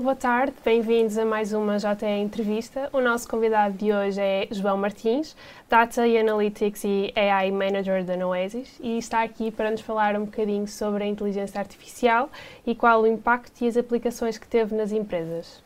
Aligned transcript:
boa 0.00 0.14
tarde, 0.14 0.54
bem-vindos 0.64 1.18
a 1.18 1.24
mais 1.24 1.52
uma 1.52 1.76
JE 1.76 2.06
Entrevista. 2.22 2.88
O 2.92 3.00
nosso 3.00 3.26
convidado 3.26 3.76
de 3.76 3.92
hoje 3.92 4.20
é 4.20 4.46
João 4.48 4.76
Martins, 4.76 5.34
Data 5.68 6.06
e 6.06 6.16
Analytics 6.16 6.84
e 6.84 7.12
AI 7.16 7.50
Manager 7.50 8.04
da 8.04 8.16
Noesis, 8.16 8.68
e 8.80 8.96
está 8.96 9.24
aqui 9.24 9.50
para 9.50 9.72
nos 9.72 9.80
falar 9.80 10.14
um 10.14 10.24
bocadinho 10.24 10.68
sobre 10.68 11.02
a 11.02 11.06
inteligência 11.06 11.58
artificial 11.58 12.30
e 12.64 12.76
qual 12.76 13.02
o 13.02 13.06
impacto 13.08 13.60
e 13.62 13.66
as 13.66 13.76
aplicações 13.76 14.38
que 14.38 14.46
teve 14.46 14.72
nas 14.76 14.92
empresas. 14.92 15.60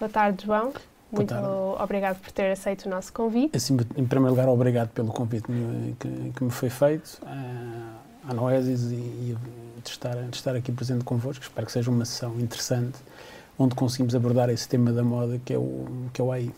Boa 0.00 0.10
tarde, 0.10 0.46
João. 0.46 0.72
Muito 1.12 1.34
obrigado 1.78 2.18
por 2.20 2.32
ter 2.32 2.50
aceito 2.50 2.86
o 2.86 2.88
nosso 2.88 3.12
convite. 3.12 3.54
Assim, 3.54 3.76
em 3.96 4.06
primeiro 4.06 4.30
lugar, 4.30 4.48
obrigado 4.48 4.88
pelo 4.90 5.12
convite 5.12 5.46
que, 5.98 6.32
que 6.34 6.44
me 6.44 6.50
foi 6.50 6.70
feito 6.70 7.20
à 8.26 8.32
Noesis 8.32 8.90
e, 8.92 8.94
e 8.94 9.36
de, 9.84 9.90
estar, 9.90 10.14
de 10.14 10.36
estar 10.36 10.56
aqui 10.56 10.72
presente 10.72 11.04
convosco. 11.04 11.44
Espero 11.44 11.66
que 11.66 11.72
seja 11.72 11.90
uma 11.90 12.06
sessão 12.06 12.38
interessante 12.40 12.98
onde 13.58 13.74
conseguimos 13.74 14.14
abordar 14.14 14.48
esse 14.50 14.68
tema 14.68 14.92
da 14.92 15.02
moda 15.02 15.40
que 15.44 15.52
é 15.52 15.58
o, 15.58 15.84
que 16.12 16.20
é 16.20 16.24
o 16.24 16.30
AI. 16.30 16.50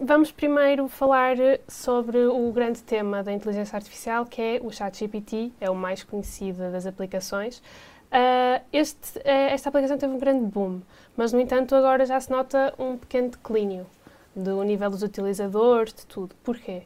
Vamos 0.00 0.30
primeiro 0.30 0.88
falar 0.88 1.36
sobre 1.66 2.18
o 2.26 2.52
grande 2.52 2.82
tema 2.82 3.22
da 3.22 3.32
inteligência 3.32 3.76
artificial, 3.76 4.24
que 4.24 4.40
é 4.40 4.60
o 4.62 4.70
ChatGPT, 4.70 5.52
é 5.60 5.68
o 5.68 5.74
mais 5.74 6.04
conhecido 6.04 6.70
das 6.70 6.86
aplicações. 6.86 7.58
Uh, 7.58 8.62
este, 8.72 9.18
uh, 9.18 9.22
esta 9.24 9.68
aplicação 9.68 9.98
teve 9.98 10.12
um 10.12 10.18
grande 10.18 10.44
boom, 10.46 10.80
mas, 11.16 11.32
no 11.32 11.40
entanto, 11.40 11.74
agora 11.74 12.06
já 12.06 12.18
se 12.20 12.30
nota 12.30 12.72
um 12.78 12.96
pequeno 12.96 13.30
declínio 13.30 13.86
do 14.34 14.62
nível 14.62 14.88
dos 14.88 15.02
utilizadores, 15.02 15.92
de 15.92 16.06
tudo. 16.06 16.34
Porquê? 16.44 16.82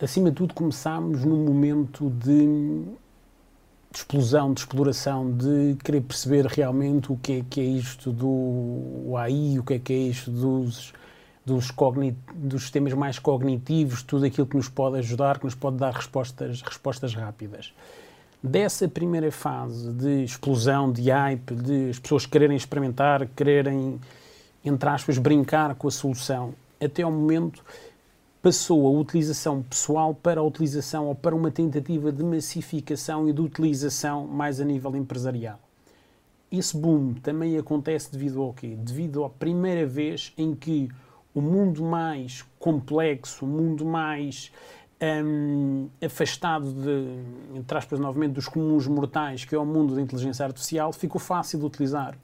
Acima 0.00 0.30
de 0.30 0.36
tudo, 0.36 0.54
começámos 0.54 1.24
num 1.24 1.44
momento 1.44 2.08
de 2.08 2.84
de 3.94 3.98
explosão, 4.00 4.52
de 4.52 4.60
exploração, 4.60 5.30
de 5.30 5.76
querer 5.84 6.00
perceber 6.00 6.46
realmente 6.46 7.12
o 7.12 7.16
que 7.16 7.32
é, 7.34 7.44
que 7.48 7.60
é 7.60 7.64
isto 7.64 8.10
do 8.10 9.16
AI, 9.16 9.60
o 9.60 9.62
que 9.62 9.74
é 9.74 9.78
que 9.78 9.92
é 9.92 9.96
isto 9.96 10.32
dos, 10.32 10.92
dos, 11.46 11.72
dos 12.34 12.62
sistemas 12.62 12.92
mais 12.92 13.20
cognitivos, 13.20 14.02
tudo 14.02 14.26
aquilo 14.26 14.48
que 14.48 14.56
nos 14.56 14.68
pode 14.68 14.98
ajudar, 14.98 15.38
que 15.38 15.44
nos 15.44 15.54
pode 15.54 15.76
dar 15.76 15.92
respostas, 15.92 16.60
respostas 16.60 17.14
rápidas. 17.14 17.72
Dessa 18.42 18.88
primeira 18.88 19.30
fase 19.30 19.92
de 19.92 20.24
explosão, 20.24 20.90
de 20.90 21.08
hype, 21.08 21.54
de 21.54 21.90
as 21.90 21.98
pessoas 22.00 22.26
quererem 22.26 22.56
experimentar, 22.56 23.28
quererem, 23.28 24.00
entre 24.64 24.88
aspas, 24.88 25.18
brincar 25.18 25.76
com 25.76 25.86
a 25.86 25.90
solução, 25.90 26.52
até 26.82 27.02
ao 27.02 27.12
momento 27.12 27.64
passou 28.44 28.86
a 28.86 28.90
utilização 29.00 29.62
pessoal 29.62 30.14
para 30.14 30.38
a 30.38 30.44
utilização 30.44 31.06
ou 31.06 31.14
para 31.14 31.34
uma 31.34 31.50
tentativa 31.50 32.12
de 32.12 32.22
massificação 32.22 33.26
e 33.26 33.32
de 33.32 33.40
utilização 33.40 34.26
mais 34.26 34.60
a 34.60 34.64
nível 34.66 34.94
empresarial. 34.94 35.58
Esse 36.52 36.76
boom 36.76 37.14
também 37.14 37.56
acontece 37.56 38.12
devido 38.12 38.42
ao 38.42 38.52
quê? 38.52 38.76
Devido 38.78 39.24
à 39.24 39.30
primeira 39.30 39.86
vez 39.86 40.34
em 40.36 40.54
que 40.54 40.90
o 41.34 41.40
mundo 41.40 41.82
mais 41.82 42.44
complexo, 42.58 43.46
o 43.46 43.48
mundo 43.48 43.82
mais 43.82 44.52
um, 45.24 45.88
afastado 46.04 46.70
de, 46.70 47.58
entre 47.58 47.78
aspas, 47.78 47.98
novamente, 47.98 48.32
dos 48.32 48.46
comuns 48.46 48.86
mortais, 48.86 49.46
que 49.46 49.54
é 49.54 49.58
o 49.58 49.64
mundo 49.64 49.94
da 49.94 50.02
inteligência 50.02 50.44
artificial, 50.44 50.92
ficou 50.92 51.18
fácil 51.18 51.60
de 51.60 51.64
utilizar. 51.64 52.14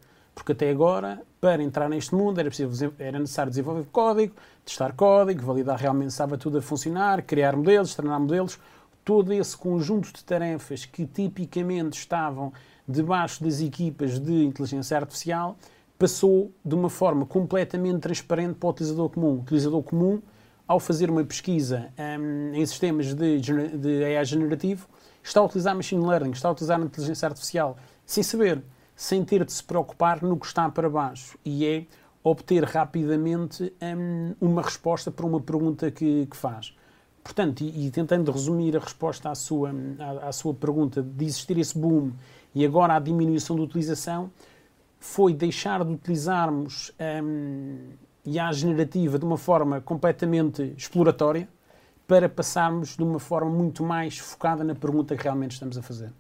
Porque 0.41 0.53
até 0.53 0.71
agora, 0.71 1.23
para 1.39 1.63
entrar 1.63 1.87
neste 1.91 2.15
mundo, 2.15 2.41
era, 2.41 2.49
era 2.99 3.19
necessário 3.19 3.51
desenvolver 3.51 3.85
código, 3.93 4.35
testar 4.65 4.95
código, 4.95 5.45
validar 5.45 5.79
realmente 5.79 6.13
se 6.13 6.15
estava 6.15 6.39
tudo 6.39 6.57
a 6.57 6.63
funcionar, 6.63 7.23
criar 7.25 7.55
modelos, 7.55 7.95
treinar 7.95 8.19
modelos. 8.19 8.59
Todo 9.05 9.35
esse 9.35 9.55
conjunto 9.55 10.11
de 10.11 10.25
tarefas 10.25 10.87
que 10.87 11.05
tipicamente 11.05 11.99
estavam 11.99 12.55
debaixo 12.89 13.45
das 13.45 13.61
equipas 13.61 14.19
de 14.19 14.45
inteligência 14.47 14.97
artificial 14.97 15.59
passou 15.99 16.51
de 16.65 16.75
uma 16.75 16.89
forma 16.89 17.27
completamente 17.27 17.99
transparente 17.99 18.55
para 18.55 18.69
o 18.69 18.71
utilizador 18.71 19.11
comum. 19.11 19.35
O 19.35 19.41
utilizador 19.41 19.83
comum, 19.83 20.23
ao 20.67 20.81
fazer 20.81 21.11
uma 21.11 21.23
pesquisa 21.23 21.93
um, 22.19 22.55
em 22.55 22.65
sistemas 22.65 23.13
de, 23.13 23.41
de 23.41 24.05
AI 24.05 24.25
generativo, 24.25 24.89
está 25.23 25.41
a 25.41 25.45
utilizar 25.45 25.77
machine 25.77 26.03
learning, 26.03 26.31
está 26.31 26.49
a 26.49 26.53
utilizar 26.53 26.81
inteligência 26.81 27.29
artificial, 27.29 27.77
sem 28.07 28.23
saber 28.23 28.63
sem 29.01 29.25
ter 29.25 29.47
de 29.47 29.53
se 29.55 29.65
preocupar 29.65 30.23
no 30.23 30.39
que 30.39 30.45
está 30.45 30.69
para 30.69 30.91
baixo 30.91 31.39
e 31.43 31.65
é 31.65 31.87
obter 32.23 32.63
rapidamente 32.65 33.73
um, 33.81 34.35
uma 34.39 34.61
resposta 34.61 35.11
para 35.11 35.25
uma 35.25 35.41
pergunta 35.41 35.91
que, 35.91 36.27
que 36.27 36.37
faz. 36.37 36.77
Portanto, 37.25 37.63
e, 37.63 37.87
e, 37.87 37.91
tentando 37.91 38.31
resumir 38.31 38.77
a 38.77 38.79
resposta 38.79 39.31
à 39.31 39.35
sua, 39.35 39.73
à, 39.99 40.29
à, 40.29 40.33
sua 40.33 40.53
pergunta 40.53 41.03
de 41.03 41.25
existir 41.25 41.57
esse 41.57 41.79
boom 41.79 42.13
e 42.55 42.63
agora 42.63 42.95
a 42.95 42.99
diminuição 42.99 43.57
da 43.57 43.63
utilização, 43.63 44.31
foi 44.99 45.33
deixar 45.33 45.83
de 45.83 45.95
utilizarmos 45.95 46.93
um, 47.25 47.79
IA 48.27 48.53
generativa 48.53 49.19
de 49.19 49.25
uma 49.25 49.39
forma 49.39 49.81
completamente 49.81 50.75
exploratória 50.77 51.49
para 52.07 52.29
passarmos 52.29 52.99
de 52.99 53.03
uma 53.03 53.19
forma 53.19 53.51
muito 53.51 53.83
mais 53.83 54.19
focada 54.19 54.63
na 54.63 54.75
pergunta 54.75 55.17
que 55.17 55.23
realmente 55.23 55.53
estamos 55.53 55.79
a 55.79 55.83
fazer. 55.83 56.13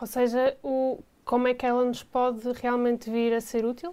Ou 0.00 0.06
seja, 0.06 0.56
o, 0.62 1.00
como 1.28 1.46
é 1.46 1.52
que 1.52 1.66
ela 1.66 1.84
nos 1.84 2.02
pode 2.02 2.40
realmente 2.52 3.10
vir 3.10 3.34
a 3.34 3.40
ser 3.42 3.66
útil? 3.66 3.90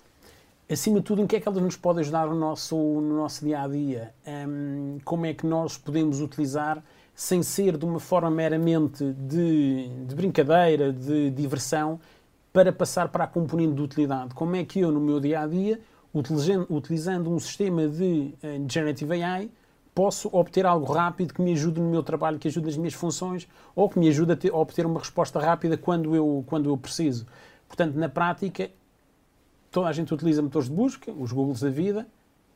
Acima 0.71 0.99
de 0.99 1.05
tudo, 1.05 1.21
em 1.21 1.27
que 1.27 1.35
é 1.35 1.39
que 1.41 1.45
ela 1.45 1.59
nos 1.59 1.75
pode 1.75 1.99
ajudar 1.99 2.27
no 2.27 2.35
nosso, 2.35 2.77
no 2.77 3.17
nosso 3.17 3.43
dia 3.43 3.61
a 3.61 3.67
dia? 3.67 4.13
Um, 4.25 4.99
como 5.03 5.25
é 5.25 5.33
que 5.33 5.45
nós 5.45 5.77
podemos 5.77 6.21
utilizar 6.21 6.81
sem 7.13 7.43
ser 7.43 7.75
de 7.75 7.83
uma 7.83 7.99
forma 7.99 8.31
meramente 8.31 9.03
de, 9.11 9.89
de 10.07 10.15
brincadeira, 10.15 10.93
de 10.93 11.29
diversão, 11.29 11.99
para 12.53 12.71
passar 12.71 13.09
para 13.09 13.25
a 13.25 13.27
componente 13.27 13.73
de 13.73 13.81
utilidade? 13.81 14.33
Como 14.33 14.55
é 14.55 14.63
que 14.63 14.79
eu, 14.79 14.89
no 14.89 15.01
meu 15.01 15.19
dia 15.19 15.41
a 15.41 15.45
dia, 15.45 15.81
utilizando, 16.13 17.29
um 17.29 17.37
sistema 17.37 17.85
de 17.85 18.33
uh, 18.41 18.65
Generative 18.71 19.21
AI, 19.21 19.51
posso 19.95 20.29
obter 20.33 20.65
algo 20.65 20.91
rápido 20.91 21.33
que 21.33 21.41
me 21.41 21.53
ajude 21.53 21.79
no 21.79 21.89
meu 21.89 22.03
trabalho, 22.03 22.37
que 22.37 22.49
ajude 22.49 22.65
nas 22.65 22.75
minhas 22.75 22.93
funções 22.93 23.47
ou 23.73 23.89
que 23.89 23.97
me 23.97 24.09
ajude 24.09 24.33
a, 24.33 24.35
ter, 24.35 24.51
a 24.51 24.57
obter 24.57 24.85
uma 24.85 24.99
resposta 24.99 25.39
rápida 25.39 25.77
quando 25.77 26.13
eu, 26.13 26.43
quando 26.47 26.69
eu 26.69 26.77
preciso. 26.77 27.25
Portanto, 27.65 27.95
na 27.95 28.09
prática, 28.09 28.69
toda 29.71 29.87
a 29.87 29.93
gente 29.93 30.13
utiliza 30.13 30.41
motores 30.41 30.67
de 30.67 30.75
busca, 30.75 31.11
os 31.13 31.31
Googles 31.31 31.61
da 31.61 31.69
vida, 31.69 32.05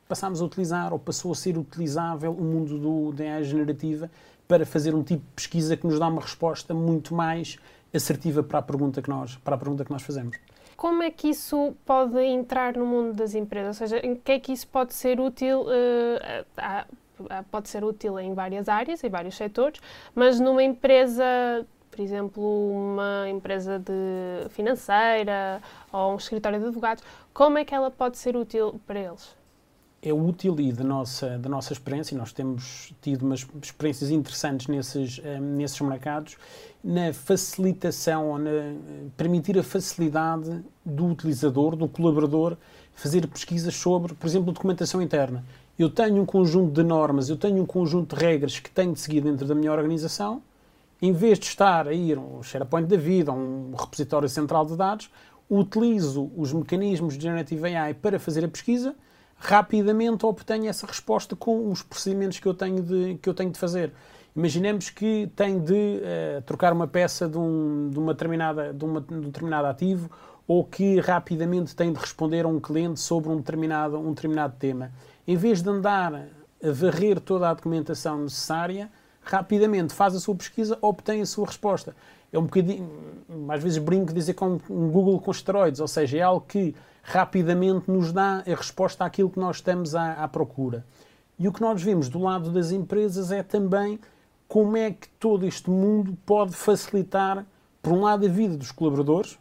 passámos 0.06 0.42
a 0.42 0.44
utilizar 0.44 0.92
ou 0.92 0.98
passou 0.98 1.32
a 1.32 1.34
ser 1.34 1.56
utilizável 1.56 2.32
o 2.32 2.42
mundo 2.42 2.78
do, 2.78 3.12
da 3.12 3.24
AI 3.24 3.44
generativa 3.44 4.10
para 4.46 4.66
fazer 4.66 4.94
um 4.94 5.02
tipo 5.02 5.24
de 5.24 5.32
pesquisa 5.34 5.76
que 5.76 5.86
nos 5.86 5.98
dá 5.98 6.08
uma 6.08 6.20
resposta 6.20 6.74
muito 6.74 7.14
mais 7.14 7.58
assertiva 7.94 8.42
para 8.42 8.58
a 8.58 8.62
pergunta 8.62 9.00
que 9.00 9.08
nós, 9.08 9.36
para 9.36 9.54
a 9.54 9.58
pergunta 9.58 9.84
que 9.84 9.90
nós 9.90 10.02
fazemos. 10.02 10.36
Como 10.76 11.02
é 11.02 11.10
que 11.10 11.28
isso 11.28 11.74
pode 11.86 12.18
entrar 12.20 12.76
no 12.76 12.84
mundo 12.84 13.14
das 13.14 13.34
empresas? 13.34 13.80
Ou 13.80 13.86
seja, 13.86 14.04
em 14.04 14.14
que 14.14 14.32
é 14.32 14.40
que 14.40 14.52
isso 14.52 14.66
pode 14.68 14.94
ser 14.94 15.20
útil 15.20 15.62
uh, 15.62 16.44
a, 16.56 16.86
pode 17.50 17.68
ser 17.68 17.84
útil 17.84 18.18
em 18.18 18.34
várias 18.34 18.68
áreas, 18.68 19.02
em 19.02 19.08
vários 19.08 19.36
setores, 19.36 19.80
mas 20.14 20.40
numa 20.40 20.62
empresa, 20.62 21.24
por 21.90 22.00
exemplo, 22.00 22.42
uma 22.42 23.28
empresa 23.28 23.78
de 23.78 24.48
financeira 24.50 25.60
ou 25.92 26.14
um 26.14 26.16
escritório 26.16 26.58
de 26.58 26.66
advogados, 26.66 27.02
como 27.32 27.58
é 27.58 27.64
que 27.64 27.74
ela 27.74 27.90
pode 27.90 28.18
ser 28.18 28.36
útil 28.36 28.80
para 28.86 28.98
eles? 28.98 29.40
É 30.02 30.14
útil 30.14 30.58
e 30.58 30.72
da 30.72 30.82
nossa, 30.82 31.38
da 31.38 31.48
nossa 31.50 31.74
experiência, 31.74 32.16
nós 32.16 32.32
temos 32.32 32.90
tido 33.02 33.22
umas 33.22 33.46
experiências 33.62 34.10
interessantes 34.10 34.66
nesses, 34.66 35.18
um, 35.18 35.22
eh, 35.26 35.40
nesses 35.40 35.78
mercados, 35.82 36.38
na 36.82 37.12
facilitação, 37.12 38.30
ou 38.30 38.38
na, 38.38 38.50
permitir 39.14 39.58
a 39.58 39.62
facilidade 39.62 40.64
do 40.86 41.04
utilizador, 41.04 41.76
do 41.76 41.86
colaborador, 41.86 42.56
fazer 42.94 43.26
pesquisas 43.26 43.74
sobre, 43.74 44.14
por 44.14 44.26
exemplo, 44.26 44.50
documentação 44.52 45.02
interna 45.02 45.44
eu 45.82 45.88
tenho 45.88 46.20
um 46.20 46.26
conjunto 46.26 46.72
de 46.72 46.82
normas, 46.82 47.30
eu 47.30 47.38
tenho 47.38 47.62
um 47.62 47.66
conjunto 47.66 48.14
de 48.14 48.22
regras 48.22 48.58
que 48.58 48.70
tenho 48.70 48.92
de 48.92 49.00
seguir 49.00 49.22
dentro 49.22 49.46
da 49.46 49.54
minha 49.54 49.72
organização, 49.72 50.42
em 51.00 51.10
vez 51.10 51.38
de 51.38 51.46
estar 51.46 51.88
a 51.88 51.94
ir 51.94 52.18
a 52.18 52.20
um 52.20 52.42
SharePoint 52.42 52.86
da 52.86 52.98
vida, 52.98 53.30
a 53.30 53.34
um 53.34 53.72
repositório 53.74 54.28
central 54.28 54.66
de 54.66 54.76
dados, 54.76 55.10
utilizo 55.48 56.30
os 56.36 56.52
mecanismos 56.52 57.16
de 57.16 57.22
Generative 57.22 57.74
AI 57.74 57.94
para 57.94 58.18
fazer 58.18 58.44
a 58.44 58.48
pesquisa, 58.48 58.94
rapidamente 59.36 60.26
obtenho 60.26 60.68
essa 60.68 60.86
resposta 60.86 61.34
com 61.34 61.70
os 61.70 61.82
procedimentos 61.82 62.38
que 62.38 62.46
eu 62.46 62.52
tenho 62.52 62.82
de, 62.82 63.14
que 63.14 63.26
eu 63.26 63.32
tenho 63.32 63.50
de 63.50 63.58
fazer. 63.58 63.90
Imaginemos 64.36 64.90
que 64.90 65.32
tem 65.34 65.58
de 65.58 65.72
uh, 65.72 66.42
trocar 66.44 66.74
uma 66.74 66.86
peça 66.86 67.26
de 67.26 67.38
um, 67.38 67.88
de 67.90 67.98
uma 67.98 68.12
determinada, 68.12 68.70
de, 68.74 68.84
uma, 68.84 69.00
de 69.00 69.14
um 69.14 69.20
determinado 69.22 69.66
ativo 69.66 70.10
ou 70.46 70.62
que 70.62 71.00
rapidamente 71.00 71.74
tem 71.74 71.90
de 71.90 71.98
responder 71.98 72.44
a 72.44 72.48
um 72.48 72.60
cliente 72.60 73.00
sobre 73.00 73.30
um 73.30 73.38
determinado, 73.38 73.98
um 73.98 74.12
determinado 74.12 74.54
tema 74.58 74.92
em 75.26 75.36
vez 75.36 75.62
de 75.62 75.68
andar 75.68 76.14
a 76.14 76.70
varrer 76.70 77.20
toda 77.20 77.48
a 77.48 77.54
documentação 77.54 78.22
necessária, 78.22 78.90
rapidamente 79.22 79.92
faz 79.94 80.14
a 80.14 80.20
sua 80.20 80.34
pesquisa, 80.34 80.78
obtém 80.80 81.20
a 81.20 81.26
sua 81.26 81.46
resposta. 81.46 81.94
É 82.32 82.38
um 82.38 82.44
bocadinho, 82.44 82.88
às 83.48 83.62
vezes 83.62 83.78
brinco 83.78 84.12
dizer 84.12 84.34
com 84.34 84.60
um 84.68 84.90
Google 84.90 85.20
com 85.20 85.30
esteroides, 85.30 85.80
ou 85.80 85.88
seja, 85.88 86.18
é 86.18 86.22
algo 86.22 86.44
que 86.46 86.74
rapidamente 87.02 87.90
nos 87.90 88.12
dá 88.12 88.44
a 88.46 88.54
resposta 88.54 89.04
àquilo 89.04 89.30
que 89.30 89.38
nós 89.38 89.56
estamos 89.56 89.94
à, 89.94 90.12
à 90.12 90.28
procura. 90.28 90.84
E 91.38 91.48
o 91.48 91.52
que 91.52 91.60
nós 91.60 91.82
vemos 91.82 92.08
do 92.08 92.18
lado 92.18 92.50
das 92.50 92.70
empresas 92.70 93.32
é 93.32 93.42
também 93.42 93.98
como 94.46 94.76
é 94.76 94.90
que 94.90 95.08
todo 95.18 95.46
este 95.46 95.70
mundo 95.70 96.16
pode 96.26 96.54
facilitar, 96.54 97.46
por 97.82 97.92
um 97.92 98.02
lado, 98.02 98.26
a 98.26 98.28
vida 98.28 98.56
dos 98.56 98.70
colaboradores, 98.70 99.38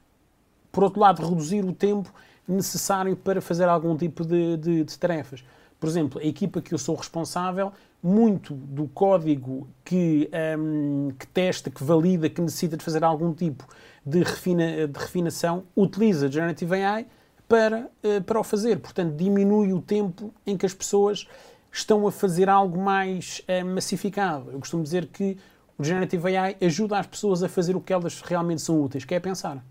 por 0.72 0.84
outro 0.84 1.00
lado, 1.00 1.28
reduzir 1.28 1.66
o 1.66 1.74
tempo 1.74 2.12
necessário 2.48 3.16
para 3.16 3.42
fazer 3.42 3.68
algum 3.68 3.98
tipo 3.98 4.24
de, 4.24 4.56
de, 4.58 4.84
de 4.84 4.98
tarefas. 4.98 5.44
Por 5.80 5.88
exemplo, 5.88 6.22
a 6.22 6.26
equipa 6.26 6.62
que 6.62 6.74
eu 6.74 6.78
sou 6.78 6.96
responsável, 6.96 7.72
muito 8.02 8.54
do 8.54 8.88
código 8.88 9.68
que, 9.84 10.30
um, 10.58 11.12
que 11.18 11.28
testa, 11.28 11.70
que 11.70 11.84
valida, 11.84 12.30
que 12.30 12.42
necessita 12.42 12.76
de 12.76 12.84
fazer 12.84 13.04
algum 13.04 13.34
tipo 13.34 13.66
de, 14.06 14.24
refina, 14.24 14.88
de 14.88 15.00
refinação, 15.00 15.64
utiliza 15.76 16.30
Generative 16.30 16.76
AI 16.76 17.08
para, 17.48 17.90
uh, 18.04 18.22
para 18.24 18.40
o 18.40 18.44
fazer. 18.44 18.80
Portanto, 18.80 19.16
diminui 19.16 19.74
o 19.74 19.82
tempo 19.82 20.34
em 20.46 20.58
que 20.58 20.66
as 20.66 20.74
pessoas 20.74 21.28
estão 21.72 22.08
a 22.08 22.12
fazer 22.12 22.50
algo 22.50 22.82
mais 22.82 23.42
uh, 23.48 23.66
massificado. 23.66 24.52
Eu 24.52 24.60
costumo 24.60 24.84
dizer 24.84 25.08
que 25.08 25.38
o 25.78 25.84
Generative 25.84 26.36
AI 26.36 26.58
ajuda 26.62 27.00
as 27.00 27.08
pessoas 27.08 27.42
a 27.42 27.50
fazer 27.50 27.76
o 27.76 27.82
que 27.82 27.94
elas 27.94 28.22
realmente 28.22 28.62
são 28.62 28.82
úteis, 28.82 29.06
que 29.06 29.16
é 29.16 29.20
pensar. 29.20 29.64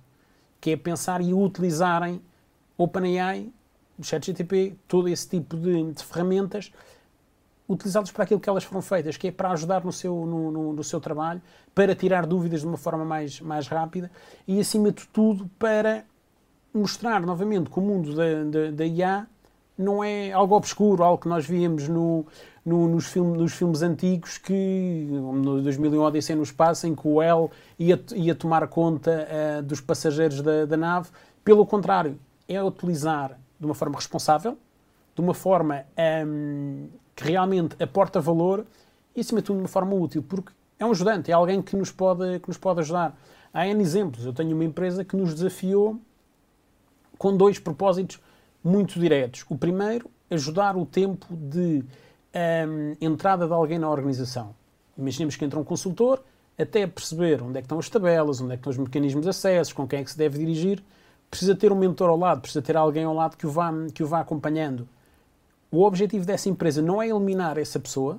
Que 0.61 0.71
é 0.71 0.77
pensar 0.77 1.21
e 1.21 1.35
utilizarem 1.35 2.21
OpenAI, 2.77 3.51
ChatGTP, 4.03 4.77
todo 4.87 5.09
esse 5.09 5.29
tipo 5.29 5.57
de, 5.57 5.93
de 5.93 6.05
ferramentas, 6.05 6.73
utilizadas 7.69 8.11
para 8.11 8.25
aquilo 8.25 8.41
que 8.41 8.49
elas 8.49 8.65
foram 8.65 8.81
feitas, 8.81 9.17
que 9.17 9.29
é 9.29 9.33
para 9.33 9.51
ajudar 9.51 9.85
no 9.85 9.93
seu, 9.93 10.25
no, 10.25 10.51
no, 10.51 10.73
no, 10.73 10.85
seu 10.85 11.01
trabalho, 11.01 11.43
para 11.75 11.95
tirar 11.95 12.25
dúvidas 12.27 12.63
de 12.63 12.67
uma 12.67 12.79
forma 12.79 13.05
mais, 13.05 13.41
mais 13.41 13.69
rápida 13.69 14.11
e, 14.47 14.59
acima 14.59 14.91
de 14.91 15.07
tudo, 15.09 15.51
para 15.59 16.05
mostrar 16.73 17.21
novamente 17.21 17.69
que 17.69 17.79
o 17.79 17.83
mundo 17.83 18.15
da, 18.15 18.45
da, 18.45 18.71
da 18.71 18.87
IA 18.87 19.27
não 19.77 20.03
é 20.03 20.33
algo 20.33 20.57
obscuro, 20.57 21.05
algo 21.05 21.23
que 21.23 21.29
nós 21.29 21.47
víamos 21.47 21.89
no, 21.89 22.27
no, 22.65 22.89
nos, 22.89 23.07
filme, 23.07 23.37
nos 23.37 23.53
filmes 23.53 23.83
antigos, 23.83 24.39
que 24.39 25.07
no 25.11 25.63
2001 25.63 26.03
Odisseia 26.03 26.37
no 26.37 26.43
Espaço, 26.43 26.87
em 26.87 26.95
que 26.95 27.07
o 27.07 27.23
El 27.23 27.51
ia, 27.79 28.03
ia 28.15 28.35
tomar 28.35 28.67
conta 28.67 29.29
uh, 29.29 29.63
dos 29.63 29.81
passageiros 29.81 30.43
da, 30.43 30.65
da 30.65 30.77
nave. 30.77 31.09
Pelo 31.45 31.65
contrário, 31.65 32.19
é 32.49 32.63
utilizar 32.63 33.39
de 33.59 33.67
uma 33.67 33.75
forma 33.75 33.97
responsável, 33.97 34.57
de 35.15 35.21
uma 35.21 35.35
forma 35.35 35.85
um, 36.27 36.89
que 37.15 37.25
realmente 37.25 37.83
aporta 37.83 38.21
valor 38.21 38.65
e, 39.15 39.21
acima 39.21 39.41
de 39.41 39.47
tudo, 39.47 39.57
de 39.57 39.63
uma 39.63 39.69
forma 39.69 39.95
útil, 39.95 40.23
porque 40.23 40.53
é 40.79 40.87
um 40.87 40.91
ajudante, 40.91 41.31
é 41.31 41.35
alguém 41.35 41.61
que 41.61 41.77
nos 41.77 41.91
pode, 41.91 42.39
que 42.39 42.49
nos 42.49 42.57
pode 42.57 42.81
ajudar. 42.81 43.19
Há 43.53 43.67
N 43.67 43.83
exemplos. 43.83 44.25
Eu 44.25 44.33
tenho 44.33 44.55
uma 44.55 44.65
empresa 44.65 45.05
que 45.05 45.17
nos 45.17 45.35
desafiou 45.35 45.99
com 47.17 47.37
dois 47.37 47.59
propósitos 47.59 48.21
muito 48.63 49.01
diretos. 49.01 49.45
O 49.49 49.59
primeiro, 49.59 50.09
ajudar 50.31 50.77
o 50.77 50.87
tempo 50.87 51.27
de 51.35 51.85
um, 52.69 52.97
entrada 53.01 53.47
de 53.47 53.53
alguém 53.53 53.79
na 53.79 53.91
organização. 53.91 54.55
Imaginemos 54.97 55.37
que 55.37 55.45
entra 55.45 55.59
um 55.59 55.65
consultor, 55.65 56.23
até 56.57 56.87
perceber 56.87 57.43
onde 57.43 57.59
é 57.59 57.61
que 57.61 57.67
estão 57.67 57.79
as 57.79 57.89
tabelas, 57.89 58.41
onde 58.41 58.53
é 58.53 58.57
que 58.57 58.61
estão 58.61 58.71
os 58.71 58.79
mecanismos 58.79 59.25
de 59.25 59.31
acesso, 59.31 59.75
com 59.75 59.87
quem 59.87 60.01
é 60.01 60.05
que 60.05 60.11
se 60.11 60.19
deve 60.19 60.39
dirigir, 60.39 60.83
precisa 61.31 61.55
ter 61.55 61.73
um 61.73 61.77
mentor 61.77 62.11
ao 62.11 62.17
lado, 62.17 62.41
precisa 62.41 62.63
ter 62.63 62.77
alguém 62.77 63.05
ao 63.05 63.15
lado 63.15 63.37
que 63.37 63.47
o 63.47 63.51
vá, 63.51 63.71
que 63.93 64.03
o 64.03 64.07
vá 64.07 64.21
acompanhando. 64.21 64.89
O 65.71 65.85
objetivo 65.85 66.25
dessa 66.25 66.49
empresa 66.49 66.81
não 66.81 67.03
é 67.03 67.09
eliminar 67.09 67.59
essa 67.59 67.79
pessoa, 67.79 68.19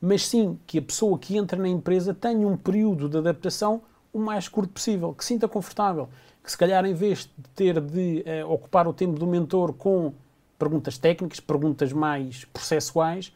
mas 0.00 0.26
sim 0.26 0.58
que 0.66 0.78
a 0.78 0.82
pessoa 0.82 1.18
que 1.18 1.36
entra 1.36 1.60
na 1.60 1.68
empresa 1.68 2.14
tenha 2.14 2.46
um 2.46 2.56
período 2.56 3.08
de 3.08 3.18
adaptação 3.18 3.82
o 4.12 4.18
mais 4.18 4.48
curto 4.48 4.72
possível, 4.72 5.14
que 5.14 5.24
sinta 5.24 5.48
confortável, 5.48 6.08
que 6.42 6.50
se 6.50 6.56
calhar 6.56 6.84
em 6.84 6.94
vez 6.94 7.30
de 7.36 7.48
ter 7.54 7.80
de 7.80 8.24
uh, 8.44 8.50
ocupar 8.52 8.86
o 8.86 8.92
tempo 8.92 9.18
do 9.18 9.26
mentor 9.26 9.72
com 9.72 10.12
perguntas 10.58 10.98
técnicas, 10.98 11.40
perguntas 11.40 11.92
mais 11.92 12.44
processuais, 12.46 13.32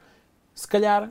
se 0.54 0.66
calhar 0.66 1.10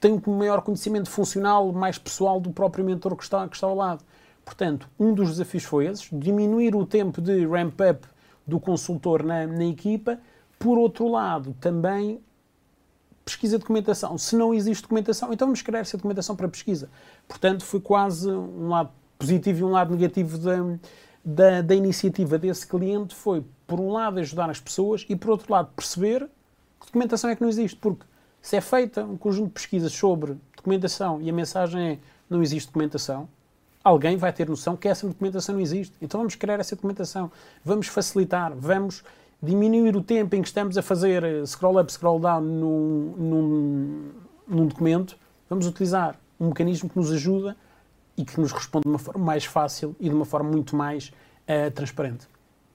tem 0.00 0.20
um 0.26 0.36
maior 0.36 0.62
conhecimento 0.62 1.10
funcional, 1.10 1.72
mais 1.72 1.98
pessoal 1.98 2.40
do 2.40 2.52
próprio 2.52 2.84
mentor 2.84 3.16
que 3.16 3.22
está, 3.22 3.46
que 3.48 3.56
está 3.56 3.66
ao 3.66 3.74
lado. 3.74 4.04
Portanto, 4.48 4.88
um 4.98 5.12
dos 5.12 5.28
desafios 5.28 5.64
foi 5.64 5.84
esse, 5.88 6.08
diminuir 6.10 6.74
o 6.74 6.86
tempo 6.86 7.20
de 7.20 7.46
ramp-up 7.46 8.08
do 8.46 8.58
consultor 8.58 9.22
na, 9.22 9.46
na 9.46 9.66
equipa. 9.66 10.18
Por 10.58 10.78
outro 10.78 11.06
lado, 11.06 11.54
também 11.60 12.18
pesquisa 13.26 13.58
de 13.58 13.60
documentação. 13.60 14.16
Se 14.16 14.34
não 14.34 14.54
existe 14.54 14.80
documentação, 14.80 15.34
então 15.34 15.48
vamos 15.48 15.60
criar 15.60 15.80
essa 15.80 15.98
documentação 15.98 16.34
para 16.34 16.48
pesquisa. 16.48 16.88
Portanto, 17.28 17.62
foi 17.62 17.78
quase 17.78 18.30
um 18.30 18.68
lado 18.68 18.88
positivo 19.18 19.60
e 19.60 19.64
um 19.64 19.70
lado 19.70 19.94
negativo 19.94 20.38
da, 20.38 20.56
da, 21.22 21.60
da, 21.60 21.74
iniciativa 21.74 22.38
desse 22.38 22.66
cliente. 22.66 23.14
Foi, 23.14 23.44
por 23.66 23.78
um 23.78 23.92
lado, 23.92 24.18
ajudar 24.18 24.48
as 24.48 24.58
pessoas 24.58 25.04
e, 25.10 25.14
por 25.14 25.28
outro 25.28 25.52
lado, 25.52 25.68
perceber 25.76 26.20
que 26.80 26.86
documentação 26.86 27.28
é 27.28 27.36
que 27.36 27.42
não 27.42 27.50
existe. 27.50 27.76
Porque 27.76 28.06
se 28.40 28.56
é 28.56 28.62
feita 28.62 29.04
um 29.04 29.18
conjunto 29.18 29.48
de 29.48 29.52
pesquisas 29.52 29.92
sobre 29.92 30.38
documentação 30.56 31.20
e 31.20 31.28
a 31.28 31.32
mensagem 31.34 31.86
é 31.86 31.98
não 32.30 32.42
existe 32.42 32.68
documentação, 32.68 33.28
alguém 33.88 34.16
vai 34.16 34.32
ter 34.32 34.48
noção 34.48 34.76
que 34.76 34.88
essa 34.88 35.06
documentação 35.06 35.54
não 35.54 35.62
existe. 35.62 35.94
Então 36.00 36.20
vamos 36.20 36.34
criar 36.34 36.60
essa 36.60 36.76
documentação, 36.76 37.30
vamos 37.64 37.86
facilitar, 37.88 38.52
vamos 38.54 39.02
diminuir 39.42 39.96
o 39.96 40.02
tempo 40.02 40.34
em 40.36 40.42
que 40.42 40.48
estamos 40.48 40.76
a 40.76 40.82
fazer 40.82 41.22
eh, 41.24 41.46
scroll 41.46 41.80
up, 41.80 41.92
scroll 41.92 42.18
down 42.18 42.40
num, 42.40 43.14
num, 43.16 44.10
num 44.46 44.66
documento, 44.66 45.16
vamos 45.48 45.66
utilizar 45.66 46.18
um 46.40 46.48
mecanismo 46.48 46.88
que 46.88 46.96
nos 46.96 47.10
ajuda 47.12 47.56
e 48.16 48.24
que 48.24 48.40
nos 48.40 48.52
responde 48.52 48.82
de 48.82 48.88
uma 48.88 48.98
forma 48.98 49.24
mais 49.24 49.44
fácil 49.44 49.94
e 50.00 50.08
de 50.08 50.14
uma 50.14 50.24
forma 50.24 50.50
muito 50.50 50.74
mais 50.74 51.12
uh, 51.48 51.70
transparente. 51.70 52.26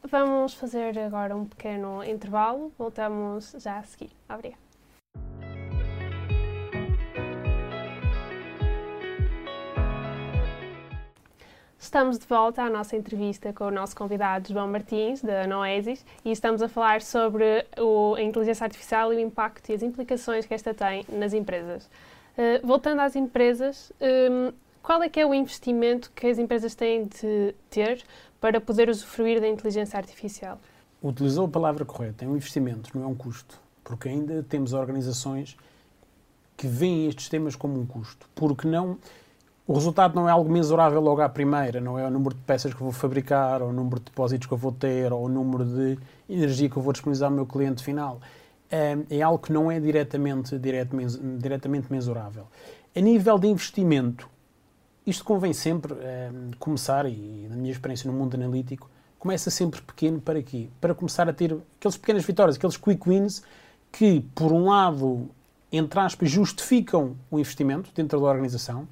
Vamos 0.09 0.53
fazer 0.53 0.97
agora 0.99 1.35
um 1.35 1.45
pequeno 1.45 2.03
intervalo, 2.03 2.71
voltamos 2.77 3.55
já 3.59 3.77
a 3.77 3.83
seguir. 3.83 4.11
Obrigada. 4.29 4.72
Estamos 11.83 12.17
de 12.17 12.25
volta 12.25 12.63
à 12.63 12.69
nossa 12.69 12.95
entrevista 12.95 13.51
com 13.51 13.65
o 13.65 13.69
nosso 13.69 13.93
convidado 13.93 14.53
João 14.53 14.69
Martins, 14.69 15.21
da 15.21 15.45
Noesis, 15.45 16.03
e 16.23 16.31
estamos 16.31 16.61
a 16.61 16.69
falar 16.69 17.01
sobre 17.01 17.65
o, 17.77 18.15
a 18.15 18.21
inteligência 18.21 18.63
artificial 18.63 19.11
e 19.11 19.17
o 19.17 19.19
impacto 19.19 19.69
e 19.69 19.73
as 19.73 19.83
implicações 19.83 20.45
que 20.45 20.53
esta 20.53 20.73
tem 20.73 21.05
nas 21.09 21.33
empresas. 21.33 21.83
Uh, 22.37 22.65
voltando 22.65 23.01
às 23.01 23.17
empresas, 23.17 23.91
um, 23.99 24.53
qual 24.81 25.03
é 25.03 25.09
que 25.09 25.19
é 25.19 25.25
o 25.25 25.33
investimento 25.33 26.09
que 26.15 26.25
as 26.25 26.39
empresas 26.39 26.73
têm 26.73 27.03
de 27.03 27.53
ter 27.69 28.01
para 28.39 28.61
poder 28.61 28.87
usufruir 28.87 29.41
da 29.41 29.47
inteligência 29.49 29.97
artificial? 29.97 30.61
Utilizou 31.03 31.47
a 31.47 31.49
palavra 31.49 31.83
correta, 31.83 32.23
é 32.23 32.27
um 32.29 32.37
investimento, 32.37 32.97
não 32.97 33.03
é 33.03 33.07
um 33.07 33.15
custo, 33.15 33.59
porque 33.83 34.07
ainda 34.07 34.41
temos 34.41 34.71
organizações 34.71 35.57
que 36.55 36.65
veem 36.65 37.09
estes 37.09 37.27
temas 37.27 37.57
como 37.57 37.77
um 37.77 37.85
custo, 37.85 38.29
porque 38.33 38.65
não 38.69 38.97
o 39.65 39.73
resultado 39.73 40.13
não 40.13 40.27
é 40.27 40.31
algo 40.31 40.51
mensurável 40.51 40.99
logo 40.99 41.21
à 41.21 41.29
primeira, 41.29 41.79
não 41.79 41.97
é 41.97 42.05
o 42.05 42.09
número 42.11 42.35
de 42.35 42.41
peças 42.41 42.73
que 42.73 42.81
vou 42.81 42.91
fabricar, 42.91 43.61
ou 43.61 43.69
o 43.69 43.73
número 43.73 43.99
de 43.99 44.05
depósitos 44.05 44.45
que 44.45 44.53
eu 44.53 44.57
vou 44.57 44.73
ter, 44.73 45.13
ou 45.13 45.25
o 45.25 45.29
número 45.29 45.63
de 45.63 45.97
energia 46.29 46.69
que 46.69 46.75
eu 46.75 46.81
vou 46.81 46.91
disponibilizar 46.91 47.29
ao 47.29 47.35
meu 47.35 47.45
cliente 47.45 47.81
final. 47.81 48.19
É, 48.69 48.97
é 49.09 49.21
algo 49.21 49.39
que 49.39 49.53
não 49.53 49.71
é 49.71 49.79
diretamente, 49.79 50.57
diretamente, 50.57 51.17
diretamente 51.37 51.91
mensurável. 51.91 52.47
A 52.93 52.99
nível 52.99 53.39
de 53.39 53.47
investimento, 53.47 54.29
isto 55.07 55.23
convém 55.23 55.53
sempre 55.53 55.93
é, 56.01 56.29
começar, 56.59 57.05
e 57.05 57.47
na 57.49 57.55
minha 57.55 57.71
experiência 57.71 58.11
no 58.11 58.17
mundo 58.17 58.35
analítico, 58.35 58.89
começa 59.17 59.49
sempre 59.49 59.81
pequeno 59.81 60.19
para 60.19 60.41
quê? 60.41 60.67
Para 60.81 60.93
começar 60.93 61.29
a 61.29 61.33
ter 61.33 61.57
aquelas 61.77 61.95
pequenas 61.95 62.25
vitórias, 62.25 62.57
aqueles 62.57 62.75
quick 62.75 63.07
wins 63.07 63.41
que, 63.89 64.19
por 64.35 64.51
um 64.51 64.65
lado, 64.65 65.29
entre 65.71 65.97
aspas, 66.01 66.29
justificam 66.29 67.15
o 67.31 67.39
investimento 67.39 67.89
dentro 67.95 68.19
da 68.19 68.25
organização 68.27 68.85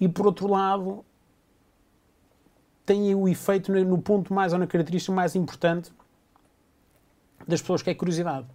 e 0.00 0.08
por 0.08 0.26
outro 0.26 0.46
lado 0.46 1.04
tem 2.84 3.14
o 3.14 3.28
efeito 3.28 3.70
no 3.72 3.98
ponto 3.98 4.32
mais 4.32 4.52
ou 4.52 4.58
na 4.58 4.66
característica 4.66 5.12
mais 5.12 5.36
importante 5.36 5.92
das 7.46 7.60
pessoas, 7.60 7.82
que 7.82 7.90
é 7.90 7.94
curiosidade. 7.94 8.46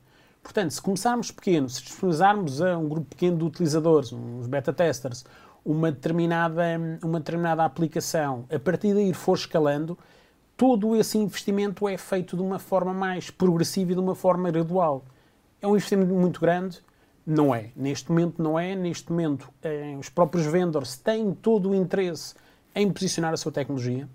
Portanto, 0.42 0.72
se 0.72 0.82
começarmos 0.82 1.32
pequeno, 1.32 1.70
se 1.70 1.82
disponibilizarmos 1.84 2.62
a 2.62 2.78
um 2.78 2.90
grupo 2.90 3.08
pequeno 3.08 3.38
de 3.38 3.44
utilizadores, 3.46 4.12
uns 4.12 4.46
beta 4.48 4.74
testers, 4.74 5.24
uma 5.64 5.92
determinada, 5.92 6.64
uma 7.02 7.20
determinada 7.20 7.64
aplicação, 7.64 8.46
a 8.54 8.60
partir 8.60 8.94
daí 8.94 9.14
for 9.14 9.38
escalando, 9.38 9.98
todo 10.58 10.96
esse 10.96 11.18
investimento 11.18 11.88
é 11.88 11.98
feito 11.98 12.36
de 12.36 12.42
uma 12.42 12.60
forma 12.60 12.94
mais 12.94 13.30
progressiva 13.30 13.94
e 13.94 13.96
de 13.96 14.02
uma 14.02 14.16
forma 14.16 14.52
gradual. 14.52 15.06
É 15.62 15.68
um 15.68 15.76
investimento 15.76 16.14
muito 16.14 16.42
grande, 16.42 16.82
não 17.26 17.54
é. 17.54 17.72
Neste 17.76 18.12
momento 18.12 18.42
não 18.42 18.58
é. 18.60 18.76
Neste 18.76 19.12
momento 19.12 19.50
eh, 19.62 19.96
os 20.00 20.10
próprios 20.10 20.46
vendors 20.46 20.98
têm 20.98 21.34
todo 21.34 21.70
o 21.70 21.76
interesse 21.76 22.36
em 22.76 22.92
posicionar 22.92 23.34
a 23.34 23.38
sua 23.38 23.52
tecnologia. 23.52 24.08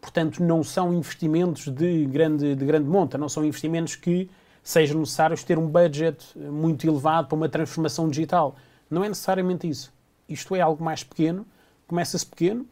Portanto, 0.00 0.42
não 0.42 0.62
são 0.62 0.92
investimentos 0.92 1.68
de 1.68 2.06
grande, 2.06 2.54
de 2.54 2.64
grande 2.64 2.88
monta, 2.88 3.16
não 3.18 3.28
são 3.28 3.44
investimentos 3.44 3.96
que 3.96 4.30
sejam 4.62 5.00
necessários 5.00 5.44
ter 5.44 5.58
um 5.58 5.66
budget 5.66 6.24
eh, 6.36 6.50
muito 6.50 6.86
elevado 6.86 7.28
para 7.28 7.36
uma 7.36 7.48
transformação 7.48 8.08
digital. 8.08 8.56
Não 8.90 9.04
é 9.04 9.08
necessariamente 9.08 9.68
isso. 9.68 9.92
Isto 10.28 10.54
é 10.56 10.60
algo 10.60 10.82
mais 10.82 11.04
pequeno, 11.04 11.46
começa-se 11.86 12.26
pequeno, 12.26 12.66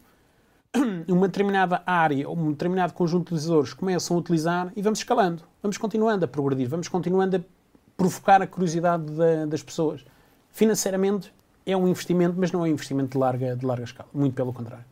uma 1.07 1.27
determinada 1.27 1.81
área 1.85 2.27
ou 2.27 2.37
um 2.37 2.51
determinado 2.51 2.93
conjunto 2.93 3.29
de 3.29 3.35
utilizadores 3.35 3.73
começam 3.73 4.17
a 4.17 4.19
utilizar 4.19 4.73
e 4.75 4.81
vamos 4.81 4.99
escalando, 4.99 5.43
vamos 5.61 5.77
continuando 5.77 6.25
a 6.25 6.27
progredir, 6.27 6.67
vamos 6.67 6.87
continuando 6.89 7.37
a 7.37 7.41
provocar 7.97 8.41
a 8.41 8.47
curiosidade 8.47 9.05
da, 9.11 9.45
das 9.45 9.63
pessoas. 9.63 10.05
Financeiramente 10.51 11.33
é 11.65 11.75
um 11.75 11.87
investimento, 11.87 12.35
mas 12.37 12.51
não 12.51 12.61
é 12.61 12.63
um 12.63 12.67
investimento 12.67 13.11
de 13.11 13.17
larga, 13.17 13.55
de 13.55 13.65
larga 13.65 13.83
escala, 13.83 14.09
muito 14.13 14.35
pelo 14.35 14.53
contrário. 14.53 14.85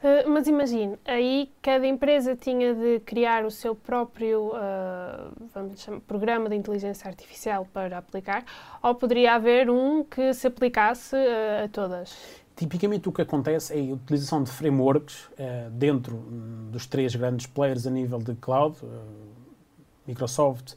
Uh, 0.00 0.30
mas 0.30 0.46
imagine, 0.46 0.96
aí 1.04 1.50
cada 1.60 1.86
empresa 1.86 2.34
tinha 2.34 2.74
de 2.74 3.00
criar 3.00 3.44
o 3.44 3.50
seu 3.50 3.74
próprio 3.74 4.48
uh, 4.48 5.30
vamos 5.52 5.78
chamar, 5.78 6.00
programa 6.00 6.48
de 6.48 6.56
inteligência 6.56 7.06
artificial 7.06 7.68
para 7.70 7.98
aplicar, 7.98 8.42
ou 8.82 8.94
poderia 8.94 9.34
haver 9.34 9.68
um 9.68 10.02
que 10.02 10.32
se 10.32 10.46
aplicasse 10.46 11.14
uh, 11.14 11.64
a 11.64 11.68
todas? 11.68 12.16
Tipicamente 12.56 13.10
o 13.10 13.12
que 13.12 13.20
acontece 13.20 13.74
é 13.74 13.90
a 13.90 13.94
utilização 13.94 14.42
de 14.42 14.50
frameworks 14.50 15.30
dentro 15.72 16.16
hum, 16.16 16.68
dos 16.70 16.86
três 16.86 17.14
grandes 17.14 17.46
players 17.46 17.86
a 17.86 17.90
nível 17.90 18.18
de 18.18 18.34
cloud, 18.34 18.76
Microsoft, 20.06 20.74